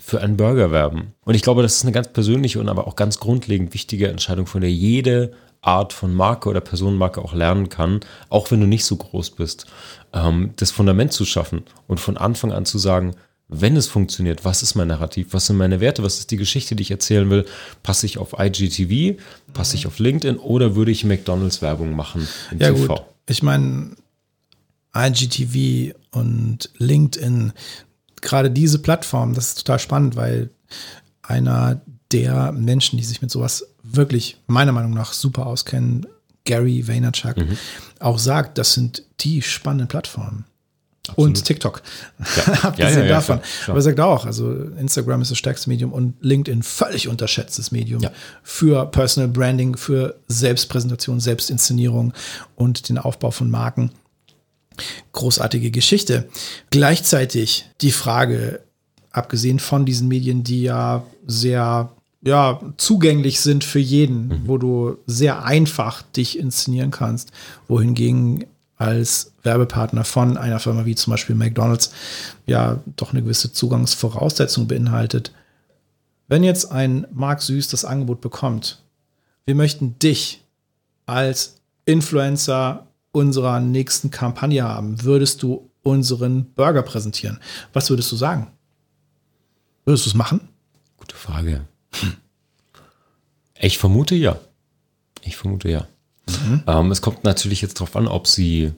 [0.00, 1.14] für einen Burger werben.
[1.24, 4.46] Und ich glaube, das ist eine ganz persönliche und aber auch ganz grundlegend wichtige Entscheidung,
[4.46, 5.32] von der jede
[5.62, 9.66] Art von Marke oder Personenmarke auch lernen kann, auch wenn du nicht so groß bist,
[10.12, 13.14] ähm, das Fundament zu schaffen und von Anfang an zu sagen,
[13.48, 16.76] wenn es funktioniert, was ist mein Narrativ, was sind meine Werte, was ist die Geschichte,
[16.76, 17.46] die ich erzählen will,
[17.82, 19.20] passe ich auf IGTV,
[19.52, 22.94] passe ich auf LinkedIn oder würde ich McDonalds Werbung machen im ja, TV?
[22.94, 23.02] Gut.
[23.28, 23.96] Ich meine,
[24.94, 27.52] IGTV und LinkedIn,
[28.20, 30.50] gerade diese Plattform, das ist total spannend, weil
[31.22, 31.80] einer
[32.12, 36.06] der Menschen, die sich mit sowas wirklich meiner Meinung nach super auskennen,
[36.44, 37.56] Gary Vaynerchuk, mhm.
[37.98, 40.44] auch sagt, das sind die spannenden Plattformen.
[41.08, 41.28] Absolut.
[41.28, 41.82] Und TikTok.
[42.18, 42.52] Ja.
[42.62, 43.38] Abgesehen ja, ja, davon.
[43.38, 43.68] Klar, klar.
[43.68, 48.02] Aber er sagt auch, also Instagram ist das stärkste Medium und LinkedIn völlig unterschätztes Medium
[48.42, 52.12] für Personal Branding, für Selbstpräsentation, Selbstinszenierung
[52.54, 53.90] und den Aufbau von Marken
[55.12, 56.28] großartige Geschichte.
[56.70, 58.60] Gleichzeitig die Frage,
[59.10, 61.90] abgesehen von diesen Medien, die ja sehr
[62.22, 64.42] ja, zugänglich sind für jeden, mhm.
[64.44, 67.32] wo du sehr einfach dich inszenieren kannst,
[67.66, 68.44] wohingegen
[68.76, 71.92] als Werbepartner von einer Firma wie zum Beispiel McDonald's
[72.46, 75.32] ja doch eine gewisse Zugangsvoraussetzung beinhaltet.
[76.28, 78.82] Wenn jetzt ein Mark Süß das Angebot bekommt,
[79.44, 80.44] wir möchten dich
[81.06, 87.38] als Influencer unserer nächsten Kampagne haben, würdest du unseren Burger präsentieren?
[87.72, 88.48] Was würdest du sagen?
[89.84, 90.48] Würdest du es machen?
[90.96, 91.66] Gute Frage.
[91.92, 92.14] Hm.
[93.58, 94.38] Ich vermute ja.
[95.22, 95.86] Ich vermute ja.
[96.28, 96.62] Mhm.
[96.66, 98.72] Ähm, es kommt natürlich jetzt darauf an, ob sie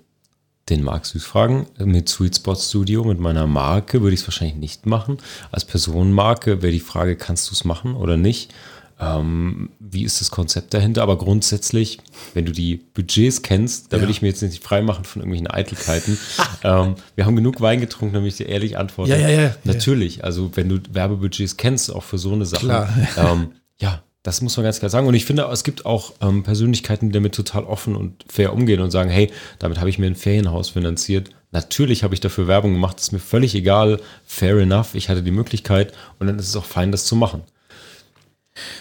[0.69, 1.67] den Marc Süß fragen.
[1.79, 5.19] Mit Sweet Spot Studio, mit meiner Marke, würde ich es wahrscheinlich nicht machen.
[5.51, 8.55] Als Personenmarke wäre die Frage, kannst du es machen oder nicht?
[9.03, 11.03] Ähm, wie ist das Konzept dahinter?
[11.03, 11.99] Aber grundsätzlich,
[12.35, 14.03] wenn du die Budgets kennst, da ja.
[14.03, 16.19] will ich mir jetzt nicht freimachen von irgendwelchen Eitelkeiten.
[16.63, 19.11] ähm, wir haben genug Wein getrunken, damit ich dir ehrlich antworte.
[19.11, 19.57] Ja, ja, ja.
[19.65, 22.89] Natürlich, also wenn du Werbebudgets kennst, auch für so eine Sache.
[23.17, 25.07] Ähm, ja, das muss man ganz klar sagen.
[25.07, 28.81] Und ich finde, es gibt auch ähm, Persönlichkeiten, die damit total offen und fair umgehen
[28.81, 31.31] und sagen, hey, damit habe ich mir ein Ferienhaus finanziert.
[31.51, 35.31] Natürlich habe ich dafür Werbung gemacht, ist mir völlig egal, fair enough, ich hatte die
[35.31, 37.43] Möglichkeit und dann ist es auch fein, das zu machen.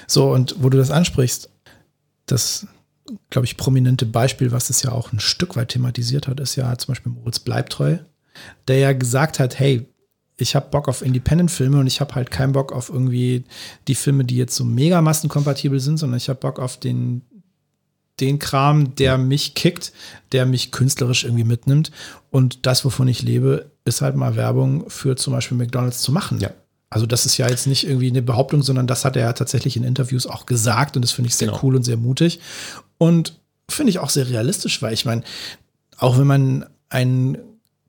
[0.08, 1.50] So, und wo du das ansprichst,
[2.26, 2.68] das,
[3.30, 6.78] glaube ich, prominente Beispiel, was es ja auch ein Stück weit thematisiert hat, ist ja
[6.78, 7.98] zum Beispiel Moritz Bleibtreu,
[8.68, 9.88] der ja gesagt hat, hey,
[10.38, 13.46] ich habe Bock auf Independent-Filme und ich habe halt keinen Bock auf irgendwie
[13.88, 17.22] die Filme, die jetzt so mega massenkompatibel sind, sondern ich habe Bock auf den,
[18.20, 19.94] den Kram, der mich kickt,
[20.32, 21.92] der mich künstlerisch irgendwie mitnimmt.
[22.32, 26.40] Und das, wovon ich lebe, ist halt mal Werbung für zum Beispiel McDonalds zu machen.
[26.40, 26.50] Ja.
[26.92, 29.78] Also das ist ja jetzt nicht irgendwie eine Behauptung, sondern das hat er ja tatsächlich
[29.78, 31.60] in Interviews auch gesagt und das finde ich sehr Genau.
[31.64, 32.40] cool und sehr mutig.
[33.00, 35.24] Und finde ich auch sehr realistisch, weil ich meine,
[35.98, 37.38] auch wenn man einen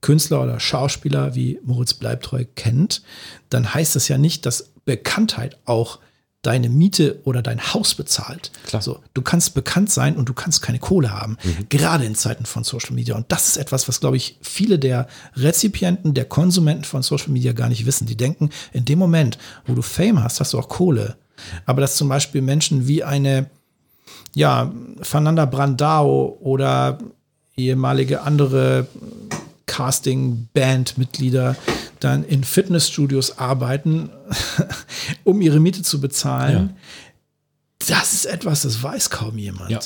[0.03, 3.03] Künstler oder Schauspieler wie Moritz Bleibtreu kennt,
[3.51, 5.99] dann heißt das ja nicht, dass Bekanntheit auch
[6.43, 8.51] deine Miete oder dein Haus bezahlt.
[8.67, 8.83] Klar.
[8.83, 12.65] So, du kannst bekannt sein und du kannst keine Kohle haben, gerade in Zeiten von
[12.65, 13.15] Social Media.
[13.15, 17.53] Und das ist etwas, was, glaube ich, viele der Rezipienten, der Konsumenten von Social Media
[17.53, 18.07] gar nicht wissen.
[18.07, 21.17] Die denken, in dem Moment, wo du Fame hast, hast du auch Kohle.
[21.65, 23.49] Aber dass zum Beispiel Menschen wie eine,
[24.35, 26.99] ja, Fernanda Brandao oder
[27.57, 28.89] ehemalige andere
[29.73, 31.57] Casting-Band-Mitglieder
[32.01, 34.11] dann in Fitnessstudios arbeiten,
[35.25, 36.77] um ihre Miete zu bezahlen.
[37.89, 39.71] Das ist etwas, das weiß kaum jemand.
[39.71, 39.81] Ja.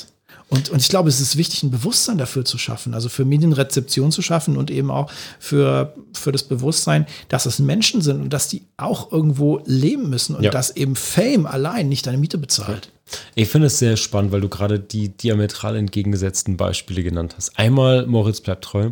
[0.49, 4.13] Und, und ich glaube, es ist wichtig, ein Bewusstsein dafür zu schaffen, also für Medienrezeption
[4.13, 8.47] zu schaffen und eben auch für, für das Bewusstsein, dass es Menschen sind und dass
[8.47, 10.51] die auch irgendwo leben müssen und Ja.
[10.51, 12.93] dass eben Fame allein nicht deine Miete bezahlt.
[13.35, 17.59] Ich finde es sehr spannend, weil du gerade die diametral entgegengesetzten Beispiele genannt hast.
[17.59, 18.91] Einmal Moritz bleibt treu,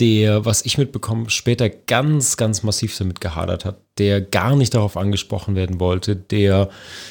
[0.00, 4.96] der, was ich mitbekomme, später ganz, ganz massiv damit gehadert hat, der gar nicht darauf
[4.96, 6.70] angesprochen werden wollte, der,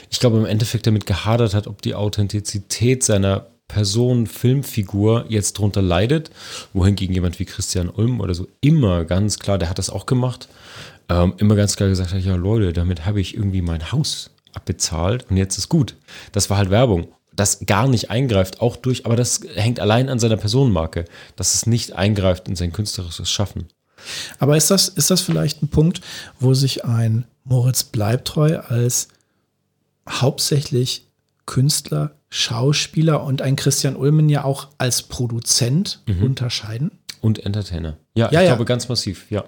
[0.09, 5.81] ich glaube, im Endeffekt damit gehadert hat, ob die Authentizität seiner Person, Filmfigur jetzt drunter
[5.81, 6.29] leidet,
[6.73, 10.49] wohingegen jemand wie Christian Ulm oder so immer ganz klar, der hat das auch gemacht,
[11.07, 15.25] ähm, immer ganz klar gesagt hat, ja Leute, damit habe ich irgendwie mein Haus abbezahlt
[15.29, 15.95] und jetzt ist gut.
[16.33, 17.07] Das war halt Werbung.
[17.33, 21.65] Das gar nicht eingreift, auch durch, aber das hängt allein an seiner Personenmarke, dass es
[21.65, 23.67] nicht eingreift in sein künstlerisches Schaffen.
[24.39, 26.01] Aber ist das, ist das vielleicht ein Punkt,
[26.39, 29.07] wo sich ein Moritz Bleibtreu als
[30.09, 31.07] hauptsächlich
[31.45, 36.91] Künstler, Schauspieler und ein Christian Ulmen ja auch als Produzent unterscheiden?
[37.21, 37.97] Und Entertainer.
[38.15, 38.51] Ja, Ja, ich ja.
[38.53, 39.43] glaube ganz massiv, ja.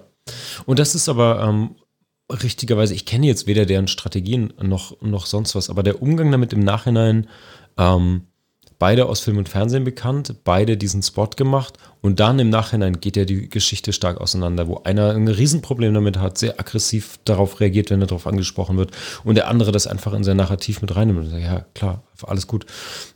[0.64, 1.74] Und das ist aber ähm,
[2.30, 6.52] richtigerweise, ich kenne jetzt weder deren Strategien noch, noch sonst was, aber der Umgang damit
[6.52, 7.28] im Nachhinein,
[7.78, 8.22] ähm,
[8.78, 13.16] beide aus Film und Fernsehen bekannt, beide diesen Spot gemacht und dann im Nachhinein geht
[13.16, 17.90] ja die Geschichte stark auseinander, wo einer ein Riesenproblem damit hat, sehr aggressiv darauf reagiert,
[17.90, 18.90] wenn er darauf angesprochen wird
[19.24, 22.46] und der andere das einfach in sein Narrativ mit reinnimmt und sagt, ja klar, alles
[22.46, 22.66] gut.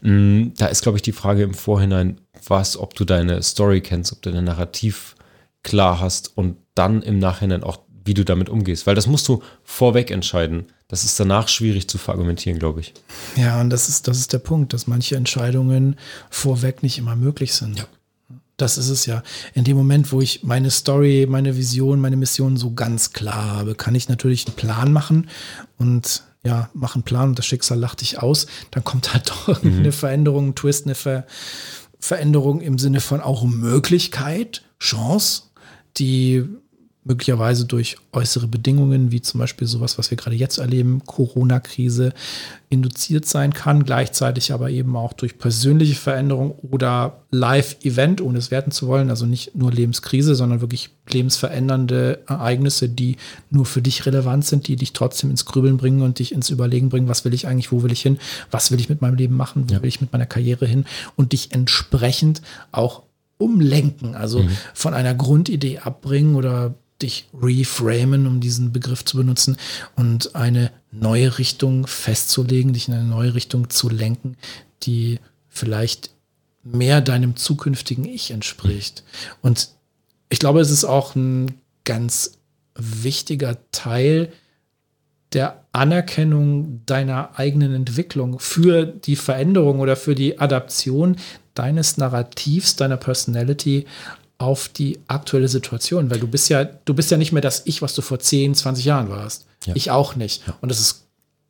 [0.00, 4.12] Mm, Da ist, glaube ich, die Frage im Vorhinein, was, ob du deine Story kennst,
[4.12, 5.16] ob du dein Narrativ
[5.62, 8.88] klar hast und dann im Nachhinein auch, wie du damit umgehst.
[8.88, 10.66] Weil das musst du vorweg entscheiden.
[10.88, 12.94] Das ist danach schwierig zu verargumentieren, glaube ich.
[13.36, 15.96] Ja, und das ist, das ist der Punkt, dass manche Entscheidungen
[16.30, 17.86] vorweg nicht immer möglich sind.
[18.56, 19.22] Das ist es ja.
[19.54, 23.76] In dem Moment, wo ich meine Story, meine Vision, meine Mission so ganz klar habe,
[23.76, 25.28] kann ich natürlich einen Plan machen
[25.76, 28.46] und ja, mach einen Plan und das Schicksal lacht dich aus.
[28.72, 31.26] Dann kommt halt doch irgendeine Veränderung, ein Twist, eine Ver
[32.00, 35.42] Veränderung im Sinne von auch Möglichkeit, Chance,
[35.96, 36.44] die
[37.08, 42.12] möglicherweise durch äußere Bedingungen, wie zum Beispiel sowas, was wir gerade jetzt erleben, Corona-Krise,
[42.68, 48.70] induziert sein kann, gleichzeitig aber eben auch durch persönliche Veränderung oder Live-Event, ohne es werten
[48.70, 53.16] zu wollen, also nicht nur Lebenskrise, sondern wirklich lebensverändernde Ereignisse, die
[53.50, 56.90] nur für dich relevant sind, die dich trotzdem ins Grübeln bringen und dich ins Überlegen
[56.90, 58.18] bringen, was will ich eigentlich, wo will ich hin,
[58.50, 60.84] was will ich mit meinem Leben machen, wo will ich mit meiner Karriere hin
[61.16, 63.02] und dich entsprechend auch
[63.38, 64.44] umlenken, also
[64.74, 69.56] von einer Grundidee abbringen oder dich reframen, um diesen Begriff zu benutzen,
[69.96, 74.36] und eine neue Richtung festzulegen, dich in eine neue Richtung zu lenken,
[74.82, 76.10] die vielleicht
[76.62, 79.04] mehr deinem zukünftigen Ich entspricht.
[79.42, 79.70] Und
[80.28, 82.38] ich glaube, es ist auch ein ganz
[82.74, 84.32] wichtiger Teil
[85.32, 91.16] der Anerkennung deiner eigenen Entwicklung für die Veränderung oder für die Adaption
[91.54, 93.86] deines Narrativs, deiner Personality
[94.38, 97.82] auf die aktuelle Situation, weil du bist ja, du bist ja nicht mehr das Ich,
[97.82, 99.46] was du vor 10, 20 Jahren warst.
[99.66, 99.74] Ja.
[99.76, 100.42] Ich auch nicht.
[100.60, 101.04] Und das ist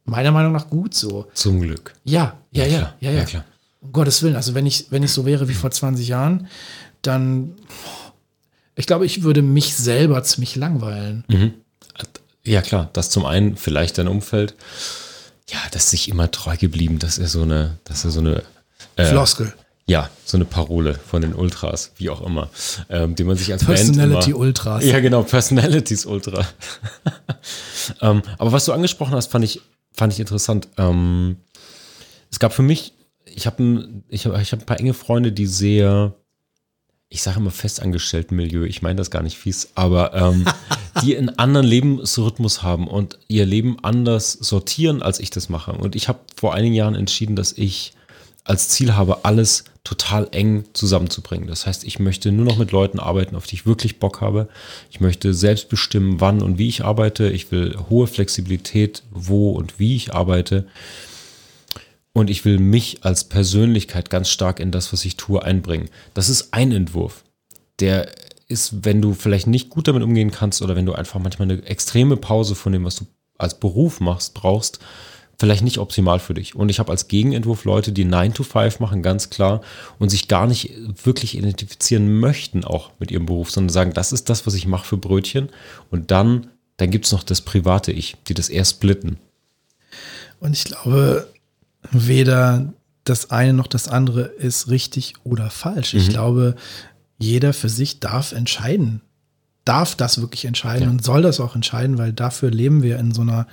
[0.05, 1.27] meiner Meinung nach gut so.
[1.35, 1.94] Zum Glück.
[2.05, 2.94] Ja, ja, ja, klar.
[3.01, 3.24] ja, ja.
[3.24, 3.44] Ja.
[3.81, 6.48] Um Gottes Willen, also wenn ich, wenn ich so wäre wie vor 20 Jahren,
[7.03, 7.55] dann,
[8.74, 11.24] ich glaube, ich würde mich selber ziemlich langweilen.
[12.44, 12.88] Ja, klar.
[12.94, 14.55] Das zum einen vielleicht dein Umfeld.
[15.51, 16.98] Ja, das ist sich immer treu geblieben.
[16.98, 18.42] Das ist so eine, das ist so eine,
[18.96, 19.53] äh, Floskel.
[19.88, 22.51] Ja, so eine Parole von den Ultras, wie auch immer,
[22.90, 24.85] ähm, die man sich als Personality immer, Ultras.
[24.85, 26.46] Ja, genau, Personalities Ultra.
[28.03, 29.62] ähm, aber was du angesprochen hast, fand ich,
[29.94, 30.68] fand ich interessant.
[30.77, 31.38] Ähm,
[32.31, 32.92] es gab für mich,
[33.24, 36.14] ich habe ich hab, ich hab ein paar enge Freunde, die sehr,
[37.09, 40.44] ich sage immer festangestellten Milieu, ich meine das gar nicht fies, aber ähm,
[41.03, 45.72] die einen anderen Lebensrhythmus haben und ihr Leben anders sortieren, als ich das mache.
[45.72, 47.94] Und ich habe vor einigen Jahren entschieden, dass ich
[48.48, 51.48] als Ziel habe, alles total eng zusammenzubringen.
[51.48, 54.48] Das heißt, ich möchte nur noch mit Leuten arbeiten, auf die ich wirklich Bock habe.
[54.90, 57.31] Ich möchte selbst bestimmen, wann und wie ich arbeite.
[57.31, 60.66] Ich will hohe Flexibilität, wo und wie ich arbeite.
[62.12, 65.88] Und ich will mich als Persönlichkeit ganz stark in das, was ich tue, einbringen.
[66.12, 67.24] Das ist ein Entwurf.
[67.81, 68.11] Der
[68.46, 71.62] ist, wenn du vielleicht nicht gut damit umgehen kannst oder wenn du einfach manchmal eine
[71.64, 73.07] extreme Pause von dem, was du
[73.38, 74.81] als Beruf machst, brauchst,
[75.38, 76.55] vielleicht nicht optimal für dich.
[76.57, 79.61] Und ich habe als Gegenentwurf Leute, die 9 to 5 machen, ganz klar,
[79.98, 80.72] und sich gar nicht
[81.05, 84.87] wirklich identifizieren möchten auch mit ihrem Beruf, sondern sagen, das ist das, was ich mache
[84.87, 85.51] für Brötchen.
[85.90, 89.18] Und dann, dann gibt es noch das private Ich, die das eher splitten.
[90.40, 91.29] Und ich glaube,
[91.92, 92.72] weder
[93.05, 95.94] das eine noch das andere ist richtig oder falsch.
[95.94, 96.12] Ich Mhm.
[96.12, 96.55] glaube,
[97.18, 99.01] jeder für sich darf entscheiden,
[99.68, 100.90] darf das wirklich entscheiden Ja.
[100.90, 103.46] und soll das auch entscheiden, weil dafür leben wir in so einer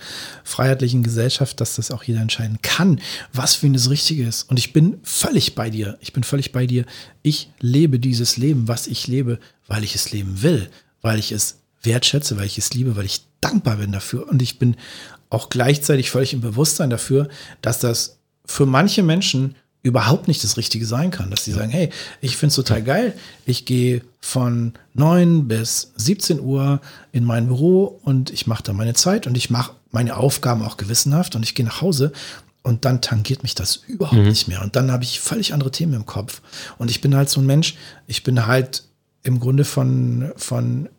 [0.44, 3.02] freiheitlichen Gesellschaft, dass das auch jeder entscheiden kann,
[3.34, 4.50] was für ihn das Richtige ist.
[4.50, 5.98] Und ich bin völlig bei dir.
[6.00, 6.86] Ich bin völlig bei dir.
[7.22, 10.70] Ich lebe dieses Leben, was ich lebe, weil ich es leben will,
[11.02, 14.28] weil ich es wertschätze, weil ich es liebe, weil ich dankbar bin dafür.
[14.30, 14.76] Und ich bin
[15.30, 17.28] auch gleichzeitig völlig im Bewusstsein dafür,
[17.62, 21.92] dass das für manche Menschen überhaupt nicht das Richtige sein kann, dass sie sagen, hey,
[22.20, 23.14] ich finde es total geil,
[23.46, 28.96] ich gehe von 9 bis 17 Uhr in mein Büro und ich mache da meine
[28.96, 32.12] Zeit und ich mache meine Aufgaben auch gewissenhaft und ich gehe nach Hause
[32.64, 35.94] und dann tangiert mich das überhaupt nicht mehr und dann habe ich völlig andere Themen
[35.94, 36.42] im Kopf.
[36.80, 37.76] Und ich bin halt so ein Mensch,
[38.08, 38.86] ich bin halt
[39.22, 40.90] im Grunde von, von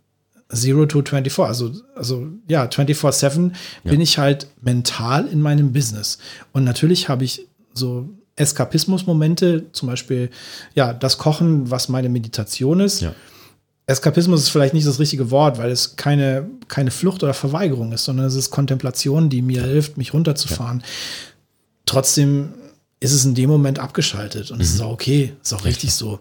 [0.49, 3.51] Zero to 24, also, also ja, 24-7
[3.83, 6.19] bin ich halt mental in meinem Business.
[6.53, 10.31] Und natürlich habe ich so Eskapismus-Momente, zum Beispiel,
[10.75, 13.01] ja, das Kochen, was meine Meditation ist.
[13.01, 13.15] Ja.
[13.87, 18.05] Eskapismus ist vielleicht nicht das richtige Wort, weil es keine, keine Flucht oder Verweigerung ist,
[18.05, 20.83] sondern es ist Kontemplation, die mir hilft, mich runterzufahren.
[21.87, 22.55] Trotzdem
[22.99, 26.19] ist es in dem Moment abgeschaltet und es ist auch okay, ist auch richtig so.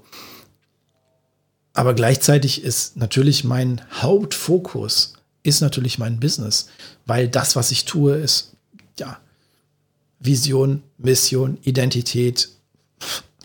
[1.73, 6.67] Aber gleichzeitig ist natürlich mein Hauptfokus ist natürlich mein Business,
[7.05, 8.55] weil das, was ich tue, ist
[8.99, 9.19] ja
[10.25, 12.49] Vision, Mission, Identität,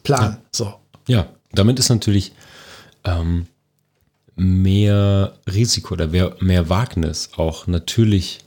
[0.02, 0.38] Plan.
[0.52, 0.74] So.
[1.06, 2.32] Ja, damit ist natürlich
[3.04, 3.46] ähm,
[4.36, 8.40] mehr Risiko oder mehr, mehr Wagnis auch natürlich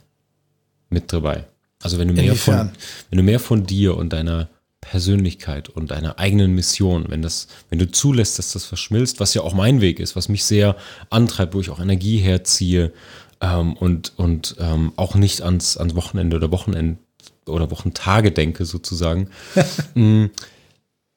[0.88, 1.44] mit dabei.
[1.82, 2.72] Also wenn du mehr von, Inwiefern?
[3.10, 4.48] wenn du mehr von dir und deiner
[4.80, 9.42] Persönlichkeit und deiner eigenen Mission, wenn das, wenn du zulässt, dass das verschmilzt, was ja
[9.42, 10.76] auch mein Weg ist, was mich sehr
[11.10, 12.92] antreibt, wo ich auch Energie herziehe
[13.40, 16.98] ähm, und, und ähm, auch nicht ans, ans Wochenende oder Wochenend
[17.46, 19.28] oder Wochentage denke sozusagen.
[19.94, 20.26] Mm,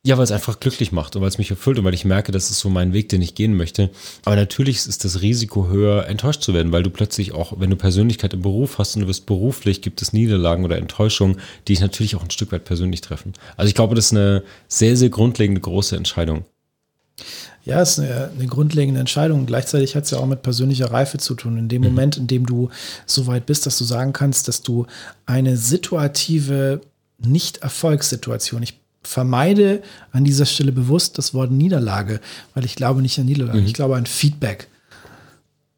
[0.08, 2.32] ja, weil es einfach glücklich macht und weil es mich erfüllt und weil ich merke,
[2.32, 3.90] das ist so mein Weg, den ich gehen möchte.
[4.24, 7.76] Aber natürlich ist das Risiko höher, enttäuscht zu werden, weil du plötzlich auch, wenn du
[7.76, 11.82] Persönlichkeit im Beruf hast und du wirst beruflich, gibt es Niederlagen oder Enttäuschungen, die dich
[11.82, 13.34] natürlich auch ein Stück weit persönlich treffen.
[13.58, 16.46] Also ich glaube, das ist eine sehr, sehr grundlegende große Entscheidung.
[17.65, 19.45] Ja, es ist eine, eine grundlegende Entscheidung.
[19.45, 21.58] Gleichzeitig hat es ja auch mit persönlicher Reife zu tun.
[21.58, 22.69] In dem Moment, in dem du
[23.06, 24.86] so weit bist, dass du sagen kannst, dass du
[25.25, 26.82] eine situative
[27.17, 32.19] Nicht-Erfolgssituation, ich vermeide an dieser Stelle bewusst das Wort Niederlage,
[32.53, 34.67] weil ich glaube nicht an Niederlage, ich glaube an Feedback.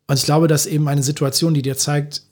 [0.08, 2.24] Und ich glaube, dass eben eine Situation, die dir zeigt,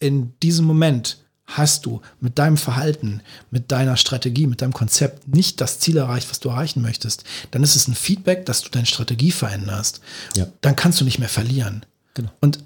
[0.00, 1.18] in diesem Moment
[1.50, 6.28] hast du mit deinem Verhalten, mit deiner Strategie, mit deinem Konzept nicht das Ziel erreicht,
[6.30, 10.00] was du erreichen möchtest, dann ist es ein Feedback, dass du deine Strategie veränderst.
[10.36, 10.46] Ja.
[10.60, 11.86] Dann kannst du nicht mehr verlieren.
[12.14, 12.30] Genau.
[12.40, 12.58] Und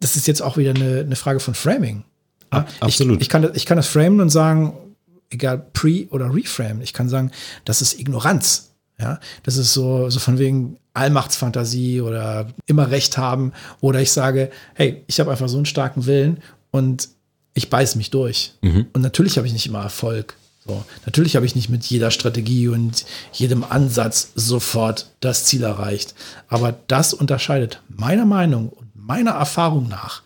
[0.00, 2.04] das ist jetzt auch wieder eine, eine Frage von Framing.
[2.52, 3.16] Ja, Ab- absolut.
[3.16, 4.74] Ich, ich, kann, das- ich kann das framen und sagen,
[5.30, 7.30] egal pre- oder reframe, ich kann sagen,
[7.64, 8.64] das ist Ignoranz.
[9.00, 13.52] Ja, das ist so, so von wegen Allmachtsfantasie oder immer Recht haben.
[13.80, 16.40] Oder ich sage, hey, ich habe einfach so einen starken Willen
[16.72, 17.08] und
[17.58, 18.54] ich beiß mich durch.
[18.92, 20.36] Und natürlich habe ich nicht immer Erfolg.
[20.66, 26.14] So, natürlich habe ich nicht mit jeder Strategie und jedem Ansatz sofort das Ziel erreicht.
[26.48, 30.22] Aber das unterscheidet meiner Meinung und meiner Erfahrung nach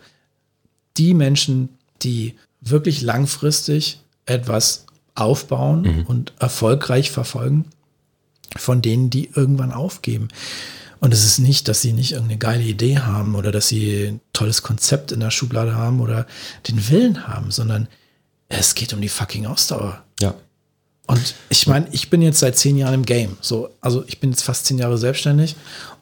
[0.97, 1.69] die Menschen,
[2.01, 7.65] die wirklich langfristig etwas aufbauen und erfolgreich verfolgen,
[8.55, 10.27] von denen, die irgendwann aufgeben.
[11.03, 14.21] Und es ist nicht, dass sie nicht irgendeine geile Idee haben oder dass sie ein
[14.31, 16.25] tolles Konzept in der Schublade haben oder
[16.69, 17.89] den Willen haben, sondern
[18.47, 20.01] es geht um die fucking Ausdauer.
[20.21, 20.33] Ja.
[21.05, 23.35] Und ich meine, ich bin jetzt seit zehn Jahren im Game.
[23.41, 25.57] So, also ich bin jetzt fast zehn Jahre selbstständig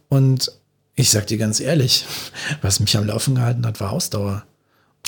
[0.08, 0.52] und
[0.94, 2.06] ich sag dir ganz ehrlich,
[2.62, 4.44] was mich am Laufen gehalten hat, war Ausdauer.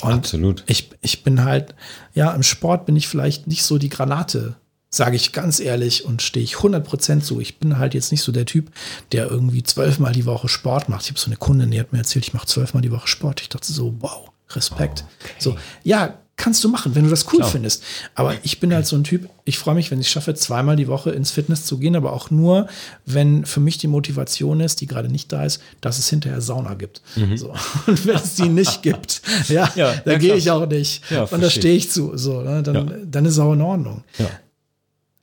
[0.02, 0.64] Und Absolut.
[0.66, 1.72] ich, ich bin halt,
[2.14, 4.56] ja, im Sport bin ich vielleicht nicht so die Granate,
[4.94, 7.40] sage ich ganz ehrlich und stehe ich 100% zu.
[7.40, 8.70] Ich bin halt jetzt nicht so der Typ,
[9.12, 11.02] der irgendwie zwölfmal die Woche Sport macht.
[11.04, 13.40] Ich habe so eine Kundin, die hat mir erzählt, ich mache zwölfmal die Woche Sport.
[13.40, 15.04] Ich dachte so, wow, Respekt.
[15.38, 17.50] So, ja, kannst du machen, wenn du das cool Klar.
[17.50, 17.82] findest.
[18.16, 20.74] Aber ich bin halt so ein Typ, ich freue mich, wenn ich es schaffe, zweimal
[20.76, 22.68] die Woche ins Fitness zu gehen, aber auch nur,
[23.06, 26.74] wenn für mich die Motivation ist, die gerade nicht da ist, dass es hinterher Sauna
[26.74, 27.02] gibt.
[27.36, 27.52] So.
[27.86, 29.70] Und wenn es die nicht gibt, ja, Mhm.
[29.76, 31.08] Ja, da ja, gehe ich auch nicht.
[31.10, 32.16] Ja, und da stehe ich zu.
[32.16, 32.62] So, ne?
[32.62, 32.84] dann, Ja.
[33.06, 34.02] dann ist es auch in Ordnung.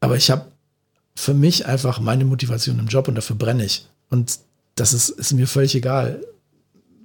[0.02, 0.52] Aber ich habe
[1.16, 3.88] für mich einfach meine Motivation im Job und dafür brenne ich.
[4.10, 4.39] Und
[4.76, 6.22] das ist, ist mir völlig egal.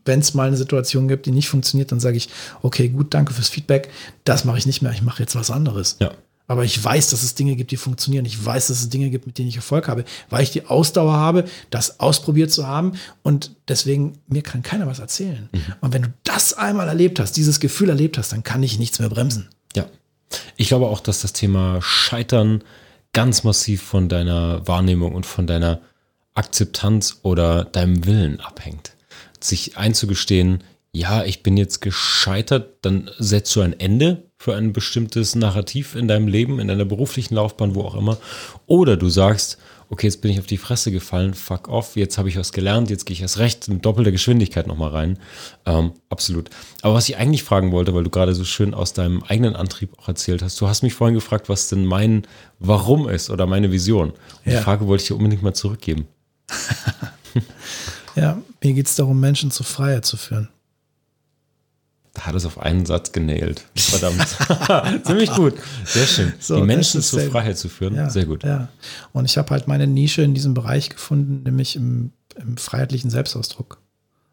[0.05, 2.29] Wenn es mal eine Situation gibt, die nicht funktioniert, dann sage ich,
[2.63, 3.91] okay, gut, danke fürs Feedback.
[4.25, 4.93] Das mache ich nicht mehr.
[4.93, 5.97] Ich mache jetzt was anderes.
[6.01, 6.13] Ja.
[6.49, 8.25] Aber ich weiß, dass es Dinge gibt, die funktionieren.
[8.25, 11.15] Ich weiß, dass es Dinge gibt, mit denen ich Erfolg habe, weil ich die Ausdauer
[11.15, 12.93] habe, das ausprobiert zu haben.
[13.25, 15.49] Und deswegen, mir kann keiner was erzählen.
[15.81, 19.01] Und wenn du das einmal erlebt hast, dieses Gefühl erlebt hast, dann kann ich nichts
[19.01, 19.49] mehr bremsen.
[19.75, 19.87] Ja.
[20.57, 22.63] Ich glaube auch, dass das Thema Scheitern
[23.17, 25.81] ganz massiv von deiner Wahrnehmung und von deiner
[26.35, 28.93] Akzeptanz oder deinem Willen abhängt.
[29.41, 30.63] Sich einzugestehen,
[30.93, 36.09] ja, ich bin jetzt gescheitert, dann setzt du ein Ende für ein bestimmtes Narrativ in
[36.09, 38.19] deinem Leben, in deiner beruflichen Laufbahn, wo auch immer.
[38.67, 39.57] Oder du sagst,
[39.89, 42.91] okay, jetzt bin ich auf die Fresse gefallen, fuck off, jetzt habe ich was gelernt,
[42.91, 45.19] jetzt gehe ich erst recht mit doppelter Geschwindigkeit nochmal rein.
[45.65, 46.51] Ähm, absolut.
[46.83, 49.99] Aber was ich eigentlich fragen wollte, weil du gerade so schön aus deinem eigenen Antrieb
[49.99, 52.27] auch erzählt hast, du hast mich vorhin gefragt, was denn mein
[52.59, 54.11] Warum ist oder meine Vision.
[54.11, 54.59] Und Ja.
[54.59, 56.07] Die Frage wollte ich dir unbedingt mal zurückgeben.
[58.17, 60.49] Ja, mir geht es darum, Menschen zur Freiheit zu führen.
[62.17, 63.63] Da hat es auf einen Satz genailt.
[63.77, 65.05] Verdammt.
[65.07, 65.53] Ziemlich gut.
[65.85, 66.33] Sehr schön.
[66.41, 67.95] So, die Menschen zur sehr- Freiheit zu führen.
[67.95, 68.43] Ja, Sehr gut.
[68.43, 68.69] Ja.
[69.13, 73.83] Und ich habe halt meine Nische in diesem Bereich gefunden, nämlich im, im freiheitlichen Selbstausdruck.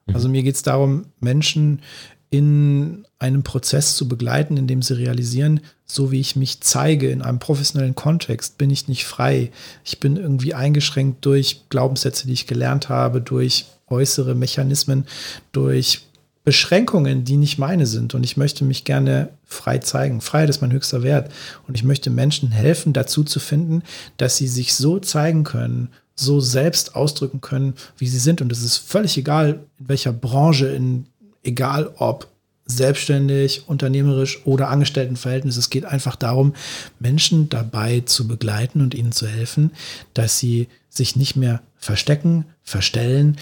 [0.05, 0.15] Mhm.
[0.15, 1.81] Also mir geht es darum, Menschen
[2.29, 7.21] in einem Prozess zu begleiten, in dem sie realisieren, so wie ich mich zeige in
[7.21, 9.51] einem professionellen Kontext, bin ich nicht frei.
[9.83, 15.05] Ich bin irgendwie eingeschränkt durch Glaubenssätze, die ich gelernt habe, durch äußere Mechanismen,
[15.51, 16.07] durch
[16.43, 18.13] Beschränkungen, die nicht meine sind.
[18.13, 20.21] Und ich möchte mich gerne frei zeigen.
[20.21, 21.31] Freiheit ist mein höchster Wert.
[21.67, 23.83] Und ich möchte Menschen helfen, dazu zu finden,
[24.17, 28.41] dass sie sich so zeigen können, so selbst ausdrücken können, wie sie sind.
[28.41, 31.05] Und es ist völlig egal, in welcher Branche, in,
[31.43, 32.27] egal ob
[32.65, 35.57] selbstständig, unternehmerisch oder Angestelltenverhältnis.
[35.57, 36.53] Es geht einfach darum,
[36.99, 39.71] Menschen dabei zu begleiten und ihnen zu helfen,
[40.13, 43.37] dass sie sich nicht mehr verstecken, verstellen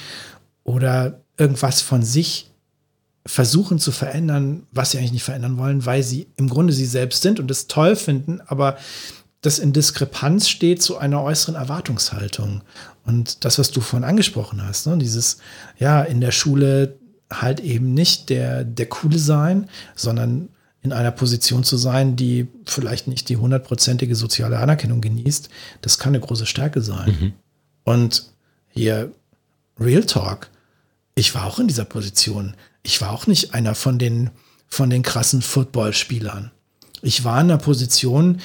[0.63, 2.50] oder irgendwas von sich
[3.25, 7.21] versuchen zu verändern, was sie eigentlich nicht verändern wollen, weil sie im Grunde sie selbst
[7.21, 8.77] sind und es toll finden, aber
[9.41, 12.61] das in Diskrepanz steht zu einer äußeren Erwartungshaltung.
[13.05, 15.37] Und das, was du vorhin angesprochen hast, ne, dieses,
[15.79, 16.97] ja, in der Schule
[17.31, 20.49] halt eben nicht der, der Coole sein, sondern
[20.83, 25.49] in einer Position zu sein, die vielleicht nicht die hundertprozentige soziale Anerkennung genießt,
[25.81, 27.11] das kann eine große Stärke sein.
[27.83, 28.31] Und
[28.69, 29.11] hier,
[29.79, 30.49] Real Talk,
[31.15, 32.55] ich war auch in dieser Position.
[32.83, 34.29] Ich war auch nicht einer von den,
[34.67, 36.51] von den krassen Footballspielern.
[37.01, 38.41] Ich war in einer Position,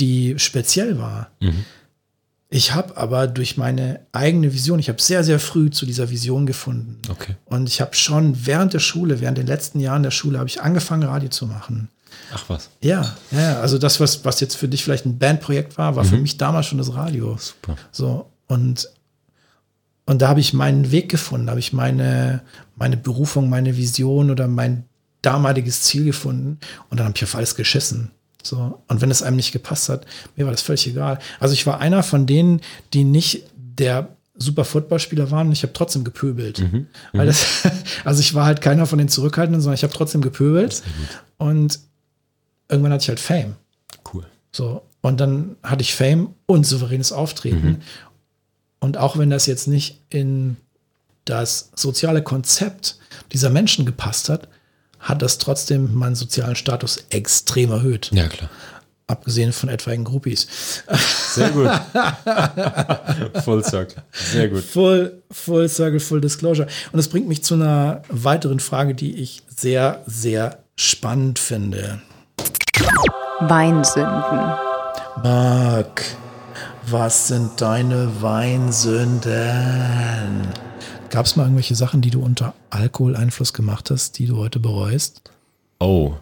[0.00, 1.30] die speziell war.
[2.50, 6.46] Ich habe aber durch meine eigene Vision, ich habe sehr, sehr früh zu dieser Vision
[6.46, 6.98] gefunden.
[7.10, 7.36] Okay.
[7.44, 10.62] Und ich habe schon während der Schule, während den letzten Jahren der Schule, habe ich
[10.62, 11.90] angefangen, Radio zu machen.
[12.32, 12.70] Ach was.
[12.80, 16.16] Ja, ja, also das, was, was jetzt für dich vielleicht ein Bandprojekt war, war für
[16.16, 17.36] mich damals schon das Radio.
[17.38, 17.76] Super.
[17.92, 18.88] So, und,
[20.08, 22.40] und da habe ich meinen Weg gefunden, habe ich meine,
[22.76, 24.84] meine Berufung, meine Vision oder mein
[25.20, 28.10] damaliges Ziel gefunden und dann habe ich auf alles geschissen.
[28.42, 31.18] So, und wenn es einem nicht gepasst hat, mir war das völlig egal.
[31.40, 32.62] Also ich war einer von denen,
[32.94, 36.58] die nicht der super Footballspieler waren und ich habe trotzdem gepöbelt.
[37.12, 37.68] Weil das,
[38.06, 40.82] also ich war halt keiner von den Zurückhaltenden, sondern ich habe trotzdem gepöbelt.
[41.36, 41.80] Und
[42.70, 43.56] irgendwann hatte ich halt Fame.
[44.10, 44.24] Cool.
[44.52, 47.82] So, und dann hatte ich Fame und souveränes Auftreten.
[48.80, 50.56] Und auch wenn das jetzt nicht in
[51.24, 52.96] das soziale Konzept
[53.32, 54.48] dieser Menschen gepasst hat,
[54.98, 58.10] hat das trotzdem meinen sozialen Status extrem erhöht.
[58.12, 58.50] Ja, klar.
[59.06, 60.82] Abgesehen von etwaigen Groupies.
[61.32, 61.70] Sehr gut.
[63.44, 64.02] Full Circle.
[64.12, 64.62] Sehr gut.
[64.62, 66.68] Full, full Circle, Full Disclosure.
[66.92, 72.02] Und das bringt mich zu einer weiteren Frage, die ich sehr, sehr spannend finde.
[73.40, 74.52] Weinsünden.
[75.22, 76.04] Marc,
[76.90, 79.28] was sind deine Weinsünden?
[81.10, 85.22] Gab es mal irgendwelche Sachen, die du unter Alkoholeinfluss gemacht hast, die du heute bereust?
[85.80, 86.14] Oh.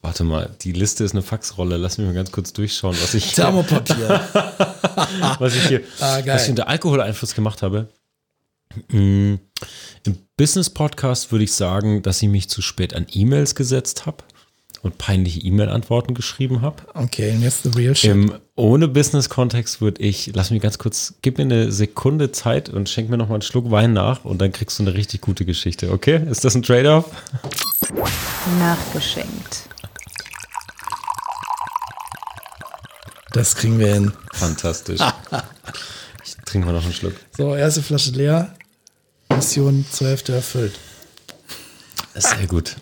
[0.00, 1.76] Warte mal, die Liste ist eine Faxrolle.
[1.76, 4.20] Lass mich mal ganz kurz durchschauen, was ich, Thermopapier.
[5.38, 7.88] was ich hier Ah, was ich unter Alkoholeinfluss gemacht habe.
[8.88, 9.34] Mm,
[10.04, 14.24] Im Business-Podcast würde ich sagen, dass ich mich zu spät an E-Mails gesetzt habe
[14.82, 16.76] und peinliche E-Mail-Antworten geschrieben habe.
[16.94, 18.10] Okay, jetzt the real shit.
[18.10, 22.88] Im, ohne Business-Kontext würde ich, lass mich ganz kurz, gib mir eine Sekunde Zeit und
[22.88, 25.90] schenk mir nochmal einen Schluck Wein nach und dann kriegst du eine richtig gute Geschichte,
[25.90, 26.22] okay?
[26.30, 27.06] Ist das ein Trade-off?
[28.58, 29.68] Nachgeschenkt.
[33.32, 34.12] Das kriegen wir hin.
[34.32, 35.00] Fantastisch.
[36.24, 37.14] ich trinke mal noch einen Schluck.
[37.36, 38.54] So, erste Flasche leer.
[39.34, 40.78] Mission zur Hälfte erfüllt.
[42.14, 42.76] Sehr gut.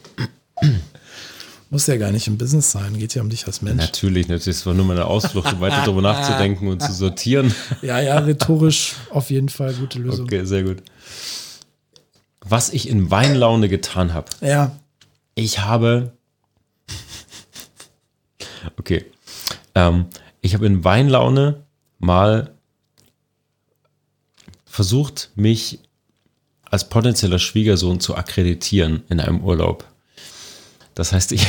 [1.76, 3.76] Muss ja gar nicht im Business sein, geht ja um dich als Mensch.
[3.76, 4.56] Natürlich, natürlich.
[4.56, 7.54] Es war nur meine Ausflucht, um weiter darüber nachzudenken und zu sortieren.
[7.82, 10.24] Ja, ja, rhetorisch auf jeden Fall gute Lösung.
[10.24, 10.82] Okay, sehr gut.
[12.40, 14.28] Was ich in Weinlaune getan habe.
[14.40, 14.74] Ja,
[15.34, 16.12] Ich habe.
[18.78, 19.04] Okay.
[19.74, 20.06] Ähm,
[20.40, 21.62] ich habe in Weinlaune
[21.98, 22.54] mal
[24.64, 25.80] versucht, mich
[26.70, 29.84] als potenzieller Schwiegersohn zu akkreditieren in einem Urlaub.
[30.96, 31.46] Das heißt, ich,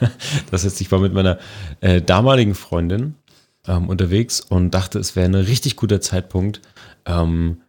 [0.52, 1.40] das heißt, ich war mit meiner
[1.80, 3.16] äh, damaligen Freundin
[3.66, 6.60] ähm, unterwegs und dachte, es wäre ein richtig guter Zeitpunkt,
[7.06, 7.62] ähm,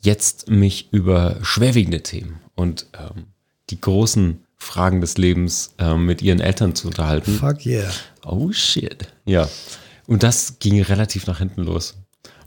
[0.00, 3.28] jetzt mich über schwerwiegende Themen und ähm,
[3.70, 7.38] die großen Fragen des Lebens ähm, mit ihren Eltern zu unterhalten.
[7.38, 7.90] fuck yeah.
[8.24, 9.08] Oh shit.
[9.24, 9.48] Ja.
[10.06, 11.94] Und das ging relativ nach hinten los.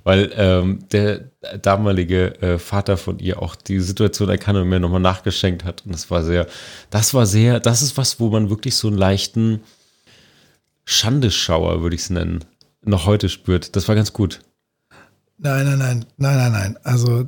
[0.08, 1.32] Weil ähm, der
[1.62, 5.86] damalige äh, Vater von ihr auch die Situation erkannt und mir nochmal nachgeschenkt hat.
[5.86, 6.48] Und das war sehr,
[6.90, 9.60] das war sehr, das ist was, wo man wirklich so einen leichten
[10.86, 12.46] Schandeschauer, würde ich es nennen,
[12.86, 13.76] noch heute spürt.
[13.76, 14.40] Das war ganz gut.
[15.40, 16.78] Nein, nein, nein, nein, nein, nein.
[16.84, 17.28] Also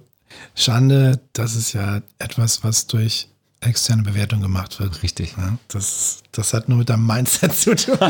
[0.55, 3.27] Schande, das ist ja etwas, was durch
[3.59, 5.03] externe Bewertung gemacht wird.
[5.03, 5.33] Richtig.
[5.35, 7.99] Ja, das, das hat nur mit deinem Mindset zu tun.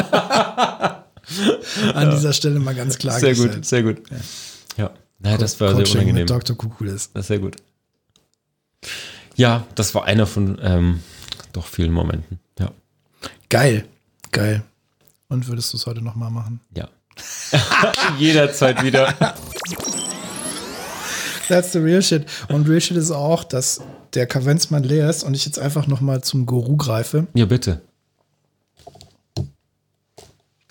[1.94, 4.08] An dieser Stelle mal ganz klar Sehr gut, sehr gut.
[4.12, 4.18] Ja.
[5.20, 6.22] Naja, das war sehr Coaching unangenehm.
[6.24, 6.56] mit Dr.
[6.56, 7.12] Kukulis.
[7.14, 7.58] Das ist sehr gut.
[9.36, 11.02] Ja, das war einer von ähm,
[11.54, 12.40] doch vielen Momenten.
[12.58, 12.72] Ja.
[13.50, 13.86] Geil,
[14.32, 14.64] geil.
[15.28, 16.62] Und würdest du es heute nochmal machen?
[16.76, 16.88] Ja.
[18.20, 19.14] Jederzeit wieder.
[21.48, 22.26] That's the real shit.
[22.48, 23.82] Und real shit ist auch, dass
[24.14, 27.28] der Kavenzmann leer ist und ich jetzt einfach nochmal zum Guru greife.
[27.34, 27.82] Ja, bitte.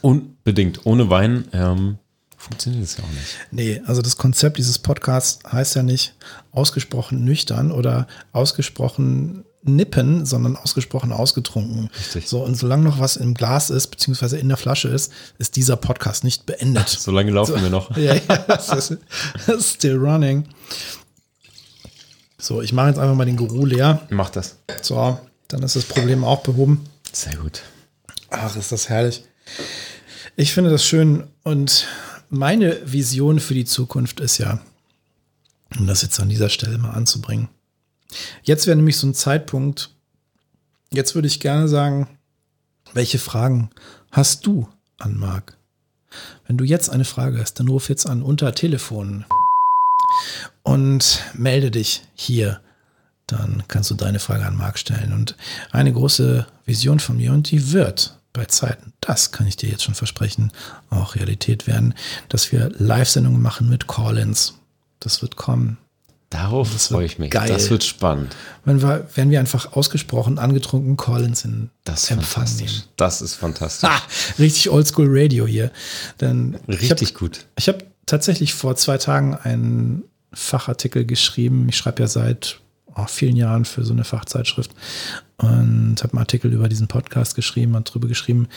[0.01, 0.87] Unbedingt.
[0.87, 1.99] Ohne Wein ähm,
[2.49, 3.37] funktioniert es ja auch nicht.
[3.51, 6.15] Nee, also das Konzept dieses Podcasts heißt ja nicht
[6.51, 11.91] ausgesprochen nüchtern oder ausgesprochen nippen, sondern ausgesprochen ausgetrunken.
[11.99, 12.29] Richtig.
[12.29, 15.77] So, und solange noch was im Glas ist, beziehungsweise in der Flasche ist, ist dieser
[15.77, 16.89] Podcast nicht beendet.
[17.09, 17.97] So lange laufen wir noch.
[17.97, 18.97] ja, ja, das ist,
[19.47, 20.45] das ist still running.
[22.39, 24.07] So, ich mache jetzt einfach mal den Guru leer.
[24.11, 24.57] Mach das.
[24.83, 25.19] So,
[25.49, 26.85] dann ist das Problem auch behoben.
[27.13, 27.63] Sehr gut.
[28.31, 29.25] Ach, ist das herrlich.
[30.37, 31.89] Ich finde das schön und
[32.31, 34.61] meine Vision für die Zukunft ist ja,
[35.79, 37.49] um das jetzt an dieser Stelle mal anzubringen.
[38.43, 39.95] Jetzt wäre nämlich so ein Zeitpunkt,
[40.91, 42.09] jetzt würde ich gerne sagen,
[42.95, 43.71] welche Fragen
[44.11, 44.69] hast du
[44.99, 45.57] an Marc?
[46.47, 49.27] Wenn du jetzt eine Frage hast, dann ruf jetzt an unter Telefon
[50.63, 52.61] und melde dich hier.
[53.27, 55.13] Dann kannst du deine Frage an Marc stellen.
[55.13, 55.37] Und
[55.71, 59.83] eine große Vision von mir, und die wird bei Zeiten, das kann ich dir jetzt
[59.85, 60.53] schon versprechen,
[60.91, 61.95] auch Realität werden,
[62.31, 64.55] dass wir Live-Sendungen machen mit Call-ins.
[65.01, 65.77] Das wird kommen.
[66.31, 67.31] Darauf Das freue ich mich.
[67.31, 67.49] geil.
[67.49, 68.37] Das wird spannend.
[68.65, 72.73] Wenn wir, wenn wir einfach ausgesprochen angetrunken Call-ins in Das ist Empfang fantastisch.
[72.73, 72.85] nehmen.
[72.97, 73.89] Das ist fantastisch.
[73.89, 74.03] Ha,
[74.39, 75.71] richtig Oldschool Radio hier.
[76.21, 77.47] Denn ich hab, Richtig gut.
[77.57, 81.67] Ich habe tatsächlich vor zwei Tagen einen Fachartikel geschrieben.
[81.71, 82.61] Ich schreibe ja seit
[82.99, 84.71] oh, vielen Jahren für so eine Fachzeitschrift
[85.39, 88.49] und habe einen Artikel über diesen Podcast geschrieben und darüber geschrieben,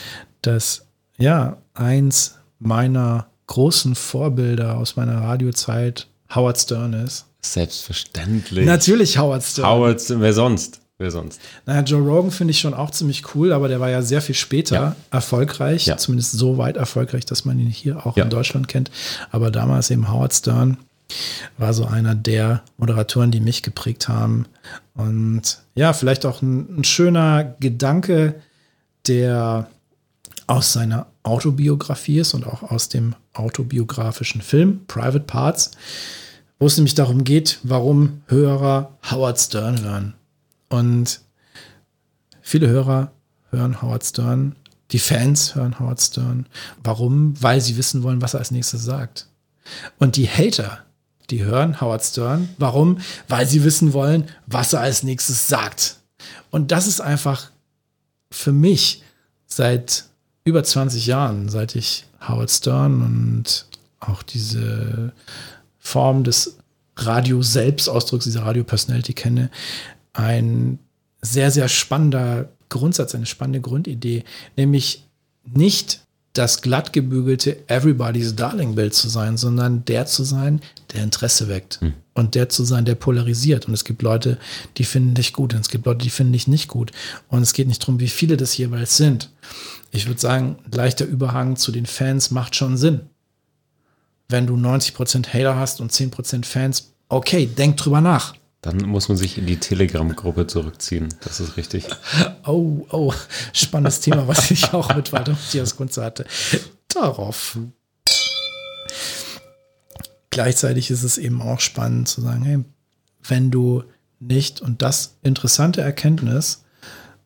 [0.42, 0.86] dass
[1.18, 7.26] ja eins meiner großen Vorbilder aus meiner Radiozeit Howard Stern ist.
[7.42, 8.66] Selbstverständlich.
[8.66, 9.66] Natürlich Howard Stern.
[9.66, 10.80] Howard, wer sonst?
[10.98, 11.40] Wer sonst?
[11.66, 14.34] Naja, Joe Rogan finde ich schon auch ziemlich cool, aber der war ja sehr viel
[14.36, 14.96] später Ja.
[15.10, 15.96] erfolgreich, Ja.
[15.96, 18.24] zumindest so weit erfolgreich, dass man ihn hier auch Ja.
[18.24, 18.90] in Deutschland kennt.
[19.30, 20.76] Aber damals eben Howard Stern
[21.58, 24.46] war so einer der Moderatoren, die mich geprägt haben.
[24.94, 28.34] Und ja, vielleicht auch ein, ein schöner Gedanke,
[29.06, 29.68] der
[30.46, 35.70] aus seiner Autobiografie ist und auch aus dem autobiografischen Film Private Parts,
[36.58, 40.14] wo es nämlich darum geht, warum Hörer Howard Stern hören.
[40.68, 41.20] Und
[42.40, 43.12] viele Hörer
[43.50, 44.56] hören Howard Stern,
[44.90, 46.46] die Fans hören Howard Stern.
[46.82, 47.40] Warum?
[47.40, 49.28] Weil sie wissen wollen, was er als nächstes sagt.
[49.98, 50.84] Und die Hater,
[51.30, 52.48] die hören Howard Stern.
[52.58, 52.98] Warum?
[53.28, 55.96] Weil sie wissen wollen, was er als nächstes sagt.
[56.50, 57.50] Und das ist einfach
[58.30, 59.02] für mich
[59.46, 60.04] seit
[60.44, 63.66] über 20 Jahren, seit ich Howard Stern und
[64.00, 65.12] auch diese
[65.78, 66.58] Form des
[66.96, 69.50] Radio-Selbstausdrucks, dieser Radio-Personality kenne,
[70.12, 70.78] ein
[71.20, 74.24] sehr, sehr spannender Grundsatz, eine spannende Grundidee,
[74.56, 75.06] nämlich
[75.44, 76.00] nicht
[76.32, 80.60] das glatt gebügelte Everybody's Darling-Bild zu sein, sondern der zu sein,
[80.92, 81.80] der Interesse weckt.
[81.80, 81.92] Hm.
[82.14, 83.68] Und der zu sein, der polarisiert.
[83.68, 84.38] Und es gibt Leute,
[84.76, 86.92] die finden dich gut und es gibt Leute, die finden dich nicht gut.
[87.28, 89.30] Und es geht nicht darum, wie viele das jeweils sind.
[89.90, 93.00] Ich würde sagen, leichter Überhang zu den Fans macht schon Sinn.
[94.28, 98.34] Wenn du 90% Hater hast und 10% Fans, okay, denk drüber nach.
[98.62, 101.08] Dann muss man sich in die Telegram-Gruppe zurückziehen.
[101.20, 101.86] Das ist richtig.
[102.44, 103.14] Oh, oh,
[103.52, 106.26] spannendes Thema, was ich auch mit Walter Matthias Kunze hatte.
[106.88, 107.56] Darauf.
[110.30, 112.64] Gleichzeitig ist es eben auch spannend zu sagen, hey,
[113.22, 113.84] wenn du
[114.18, 116.64] nicht, und das interessante Erkenntnis,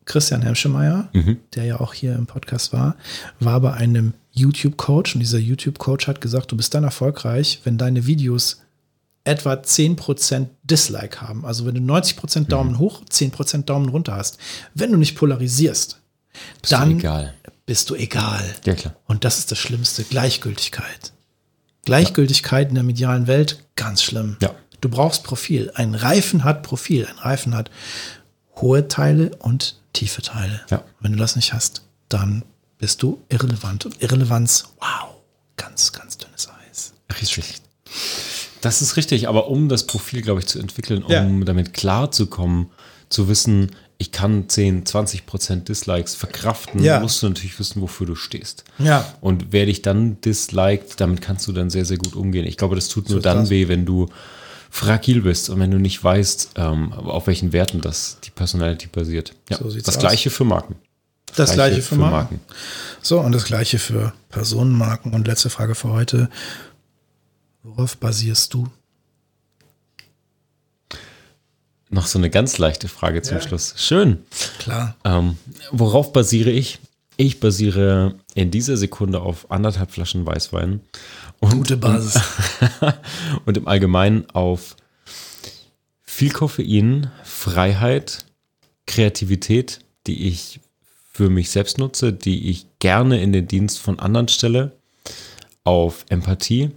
[0.05, 1.09] Christian Hemschemeyer,
[1.55, 2.95] der ja auch hier im Podcast war,
[3.39, 8.05] war bei einem YouTube-Coach und dieser YouTube-Coach hat gesagt, du bist dann erfolgreich, wenn deine
[8.05, 8.61] Videos
[9.27, 11.45] etwa 10% Dislike haben.
[11.45, 14.37] Also wenn du 90% Daumen hoch, 10% Daumen runter hast.
[14.73, 15.99] Wenn du nicht polarisierst,
[16.61, 17.33] Bist du dann egal.
[17.65, 18.43] bist du egal.
[18.65, 18.95] Ja, klar.
[19.05, 21.11] Und das ist das Schlimmste, Gleichgültigkeit.
[21.85, 24.37] Gleichgültigkeit in der medialen Welt, ganz schlimm.
[24.41, 24.53] Ja.
[24.81, 25.71] Du brauchst Profil.
[25.75, 27.05] Ein Reifen hat Profil.
[27.07, 27.71] Ein Reifen hat
[28.57, 30.61] hohe Teile und tiefe Teile.
[30.69, 30.83] Ja.
[30.99, 32.43] Wenn du das nicht hast, dann
[32.77, 33.85] bist du irrelevant.
[33.85, 35.15] Und Irrelevanz, wow,
[35.55, 36.93] ganz, ganz dünnes Eis.
[37.19, 37.61] Richtig.
[38.61, 41.23] Das ist richtig, aber um das Profil, glaube ich, zu entwickeln, um Ja.
[41.45, 42.67] damit klarzukommen,
[43.09, 46.99] zu wissen, ich kann 10, 20 Prozent Dislikes verkraften, Ja.
[46.99, 48.63] musst du natürlich wissen, wofür du stehst.
[48.77, 49.05] Ja.
[49.21, 52.45] Und wer dich dann disliked, damit kannst du dann sehr, sehr gut umgehen.
[52.45, 53.49] Ich glaube, das tut nur ist dann das.
[53.49, 54.07] weh, wenn du
[54.69, 59.33] fragil bist und wenn du nicht weißt, ähm, auf welchen Werten das die Personality basiert.
[59.49, 59.99] Ja, So das aus.
[59.99, 60.75] gleiche für Marken.
[61.35, 62.39] Das gleiche für Marken.
[63.01, 65.13] So, und das gleiche für Personenmarken.
[65.13, 66.29] Und letzte Frage für heute.
[67.67, 68.69] Worauf basierst du?
[71.89, 73.73] Noch so eine ganz leichte Frage zum Schluss.
[73.75, 74.23] Schön.
[74.57, 74.95] Klar.
[75.03, 75.37] Ähm,
[75.71, 76.79] worauf basiere ich?
[77.17, 80.79] Ich basiere in dieser Sekunde auf anderthalb Flaschen Weißwein.
[81.39, 82.21] Und, Gute Basis.
[83.45, 84.77] und im Allgemeinen auf
[86.03, 88.25] viel Koffein, Freiheit,
[88.85, 90.61] Kreativität, die ich
[91.11, 94.71] für mich selbst nutze, die ich gerne in den Dienst von anderen stelle,
[95.65, 96.71] auf Empathie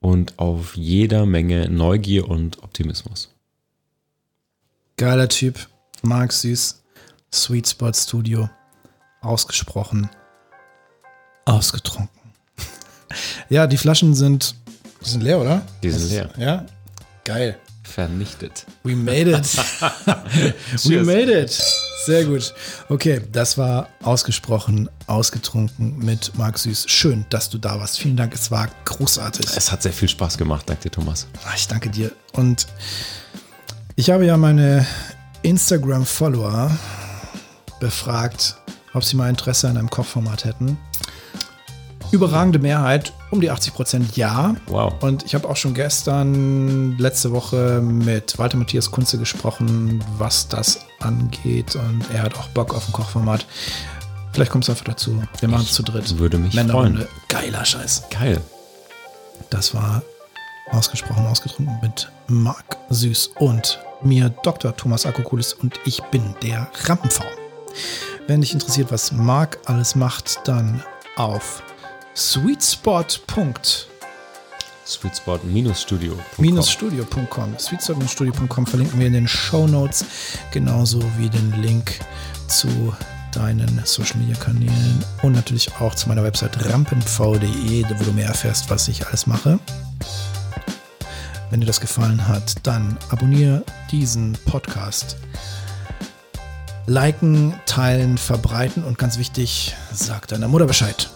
[0.00, 3.34] und auf jeder Menge Neugier und Optimismus.
[4.96, 5.68] Geiler Typ.
[6.02, 6.82] Marc Süß.
[7.32, 8.48] Sweet Spot Studio.
[9.20, 10.08] Ausgesprochen.
[11.44, 12.30] Ausgetrunken.
[13.48, 14.54] ja, die Flaschen sind,
[15.04, 15.66] die sind leer, oder?
[15.82, 16.30] Die sind leer.
[16.38, 16.66] Ja.
[17.24, 17.58] Geil.
[17.86, 18.66] Vernichtet.
[18.82, 19.46] We made it.
[20.84, 21.50] We made it.
[22.04, 22.52] Sehr gut.
[22.88, 26.84] Okay, das war ausgesprochen ausgetrunken mit Marc Süß.
[26.88, 27.98] Schön, dass du da warst.
[27.98, 28.34] Vielen Dank.
[28.34, 29.46] Es war großartig.
[29.56, 30.64] Es hat sehr viel Spaß gemacht.
[30.68, 31.26] Danke dir, Thomas.
[31.44, 32.12] Ah, Ich danke dir.
[32.32, 32.66] Und
[33.94, 34.86] ich habe ja meine
[35.42, 36.70] Instagram-Follower
[37.80, 38.56] befragt,
[38.94, 40.78] ob sie mal Interesse an einem Kochformat hätten.
[42.12, 44.54] Überragende Mehrheit, um die 80 Prozent ja.
[44.66, 44.94] Wow.
[45.02, 50.80] Und ich habe auch schon gestern, letzte Woche mit Walter Matthias Kunze gesprochen, was das
[51.00, 51.76] angeht.
[51.76, 53.46] Und er hat auch Bock auf ein Kochformat.
[54.32, 55.22] Vielleicht kommt es einfach dazu.
[55.40, 56.18] Wir machen es zu dritt.
[56.18, 57.08] würde mich Männerrunde.
[57.28, 58.04] Geiler Scheiß.
[58.10, 58.40] Geil.
[59.50, 60.02] Das war
[60.70, 64.76] ausgesprochen ausgetrunken mit Marc Süß und mir, Dr.
[64.76, 67.20] Thomas Akokulis und ich bin der Rampenv.
[68.26, 70.82] Wenn dich interessiert, was Marc alles macht, dann
[71.16, 71.62] auf
[72.16, 73.20] sweetspot.
[74.86, 76.16] Sweetspot-studio.
[76.62, 77.58] Studio.com.
[77.58, 80.04] Sweetspot-studio.com verlinken wir in den Show Notes,
[80.50, 81.98] genauso wie den Link
[82.48, 82.68] zu
[83.32, 88.70] deinen Social Media Kanälen und natürlich auch zu meiner Website rampenv.de, wo du mehr erfährst,
[88.70, 89.58] was ich alles mache.
[91.50, 95.16] Wenn dir das gefallen hat, dann abonniere diesen Podcast.
[96.86, 101.10] Liken, teilen, verbreiten und ganz wichtig, sag deiner Mutter Bescheid.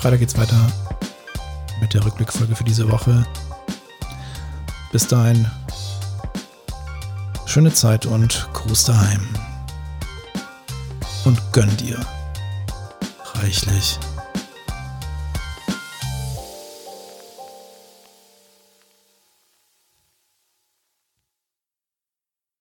[0.00, 0.56] Freitag geht's weiter
[1.82, 3.26] mit der Rückblickfolge für diese Woche.
[4.92, 5.46] Bis dahin,
[7.44, 9.28] schöne Zeit und Gruß daheim.
[11.26, 12.00] Und gönn dir
[13.34, 13.98] reichlich.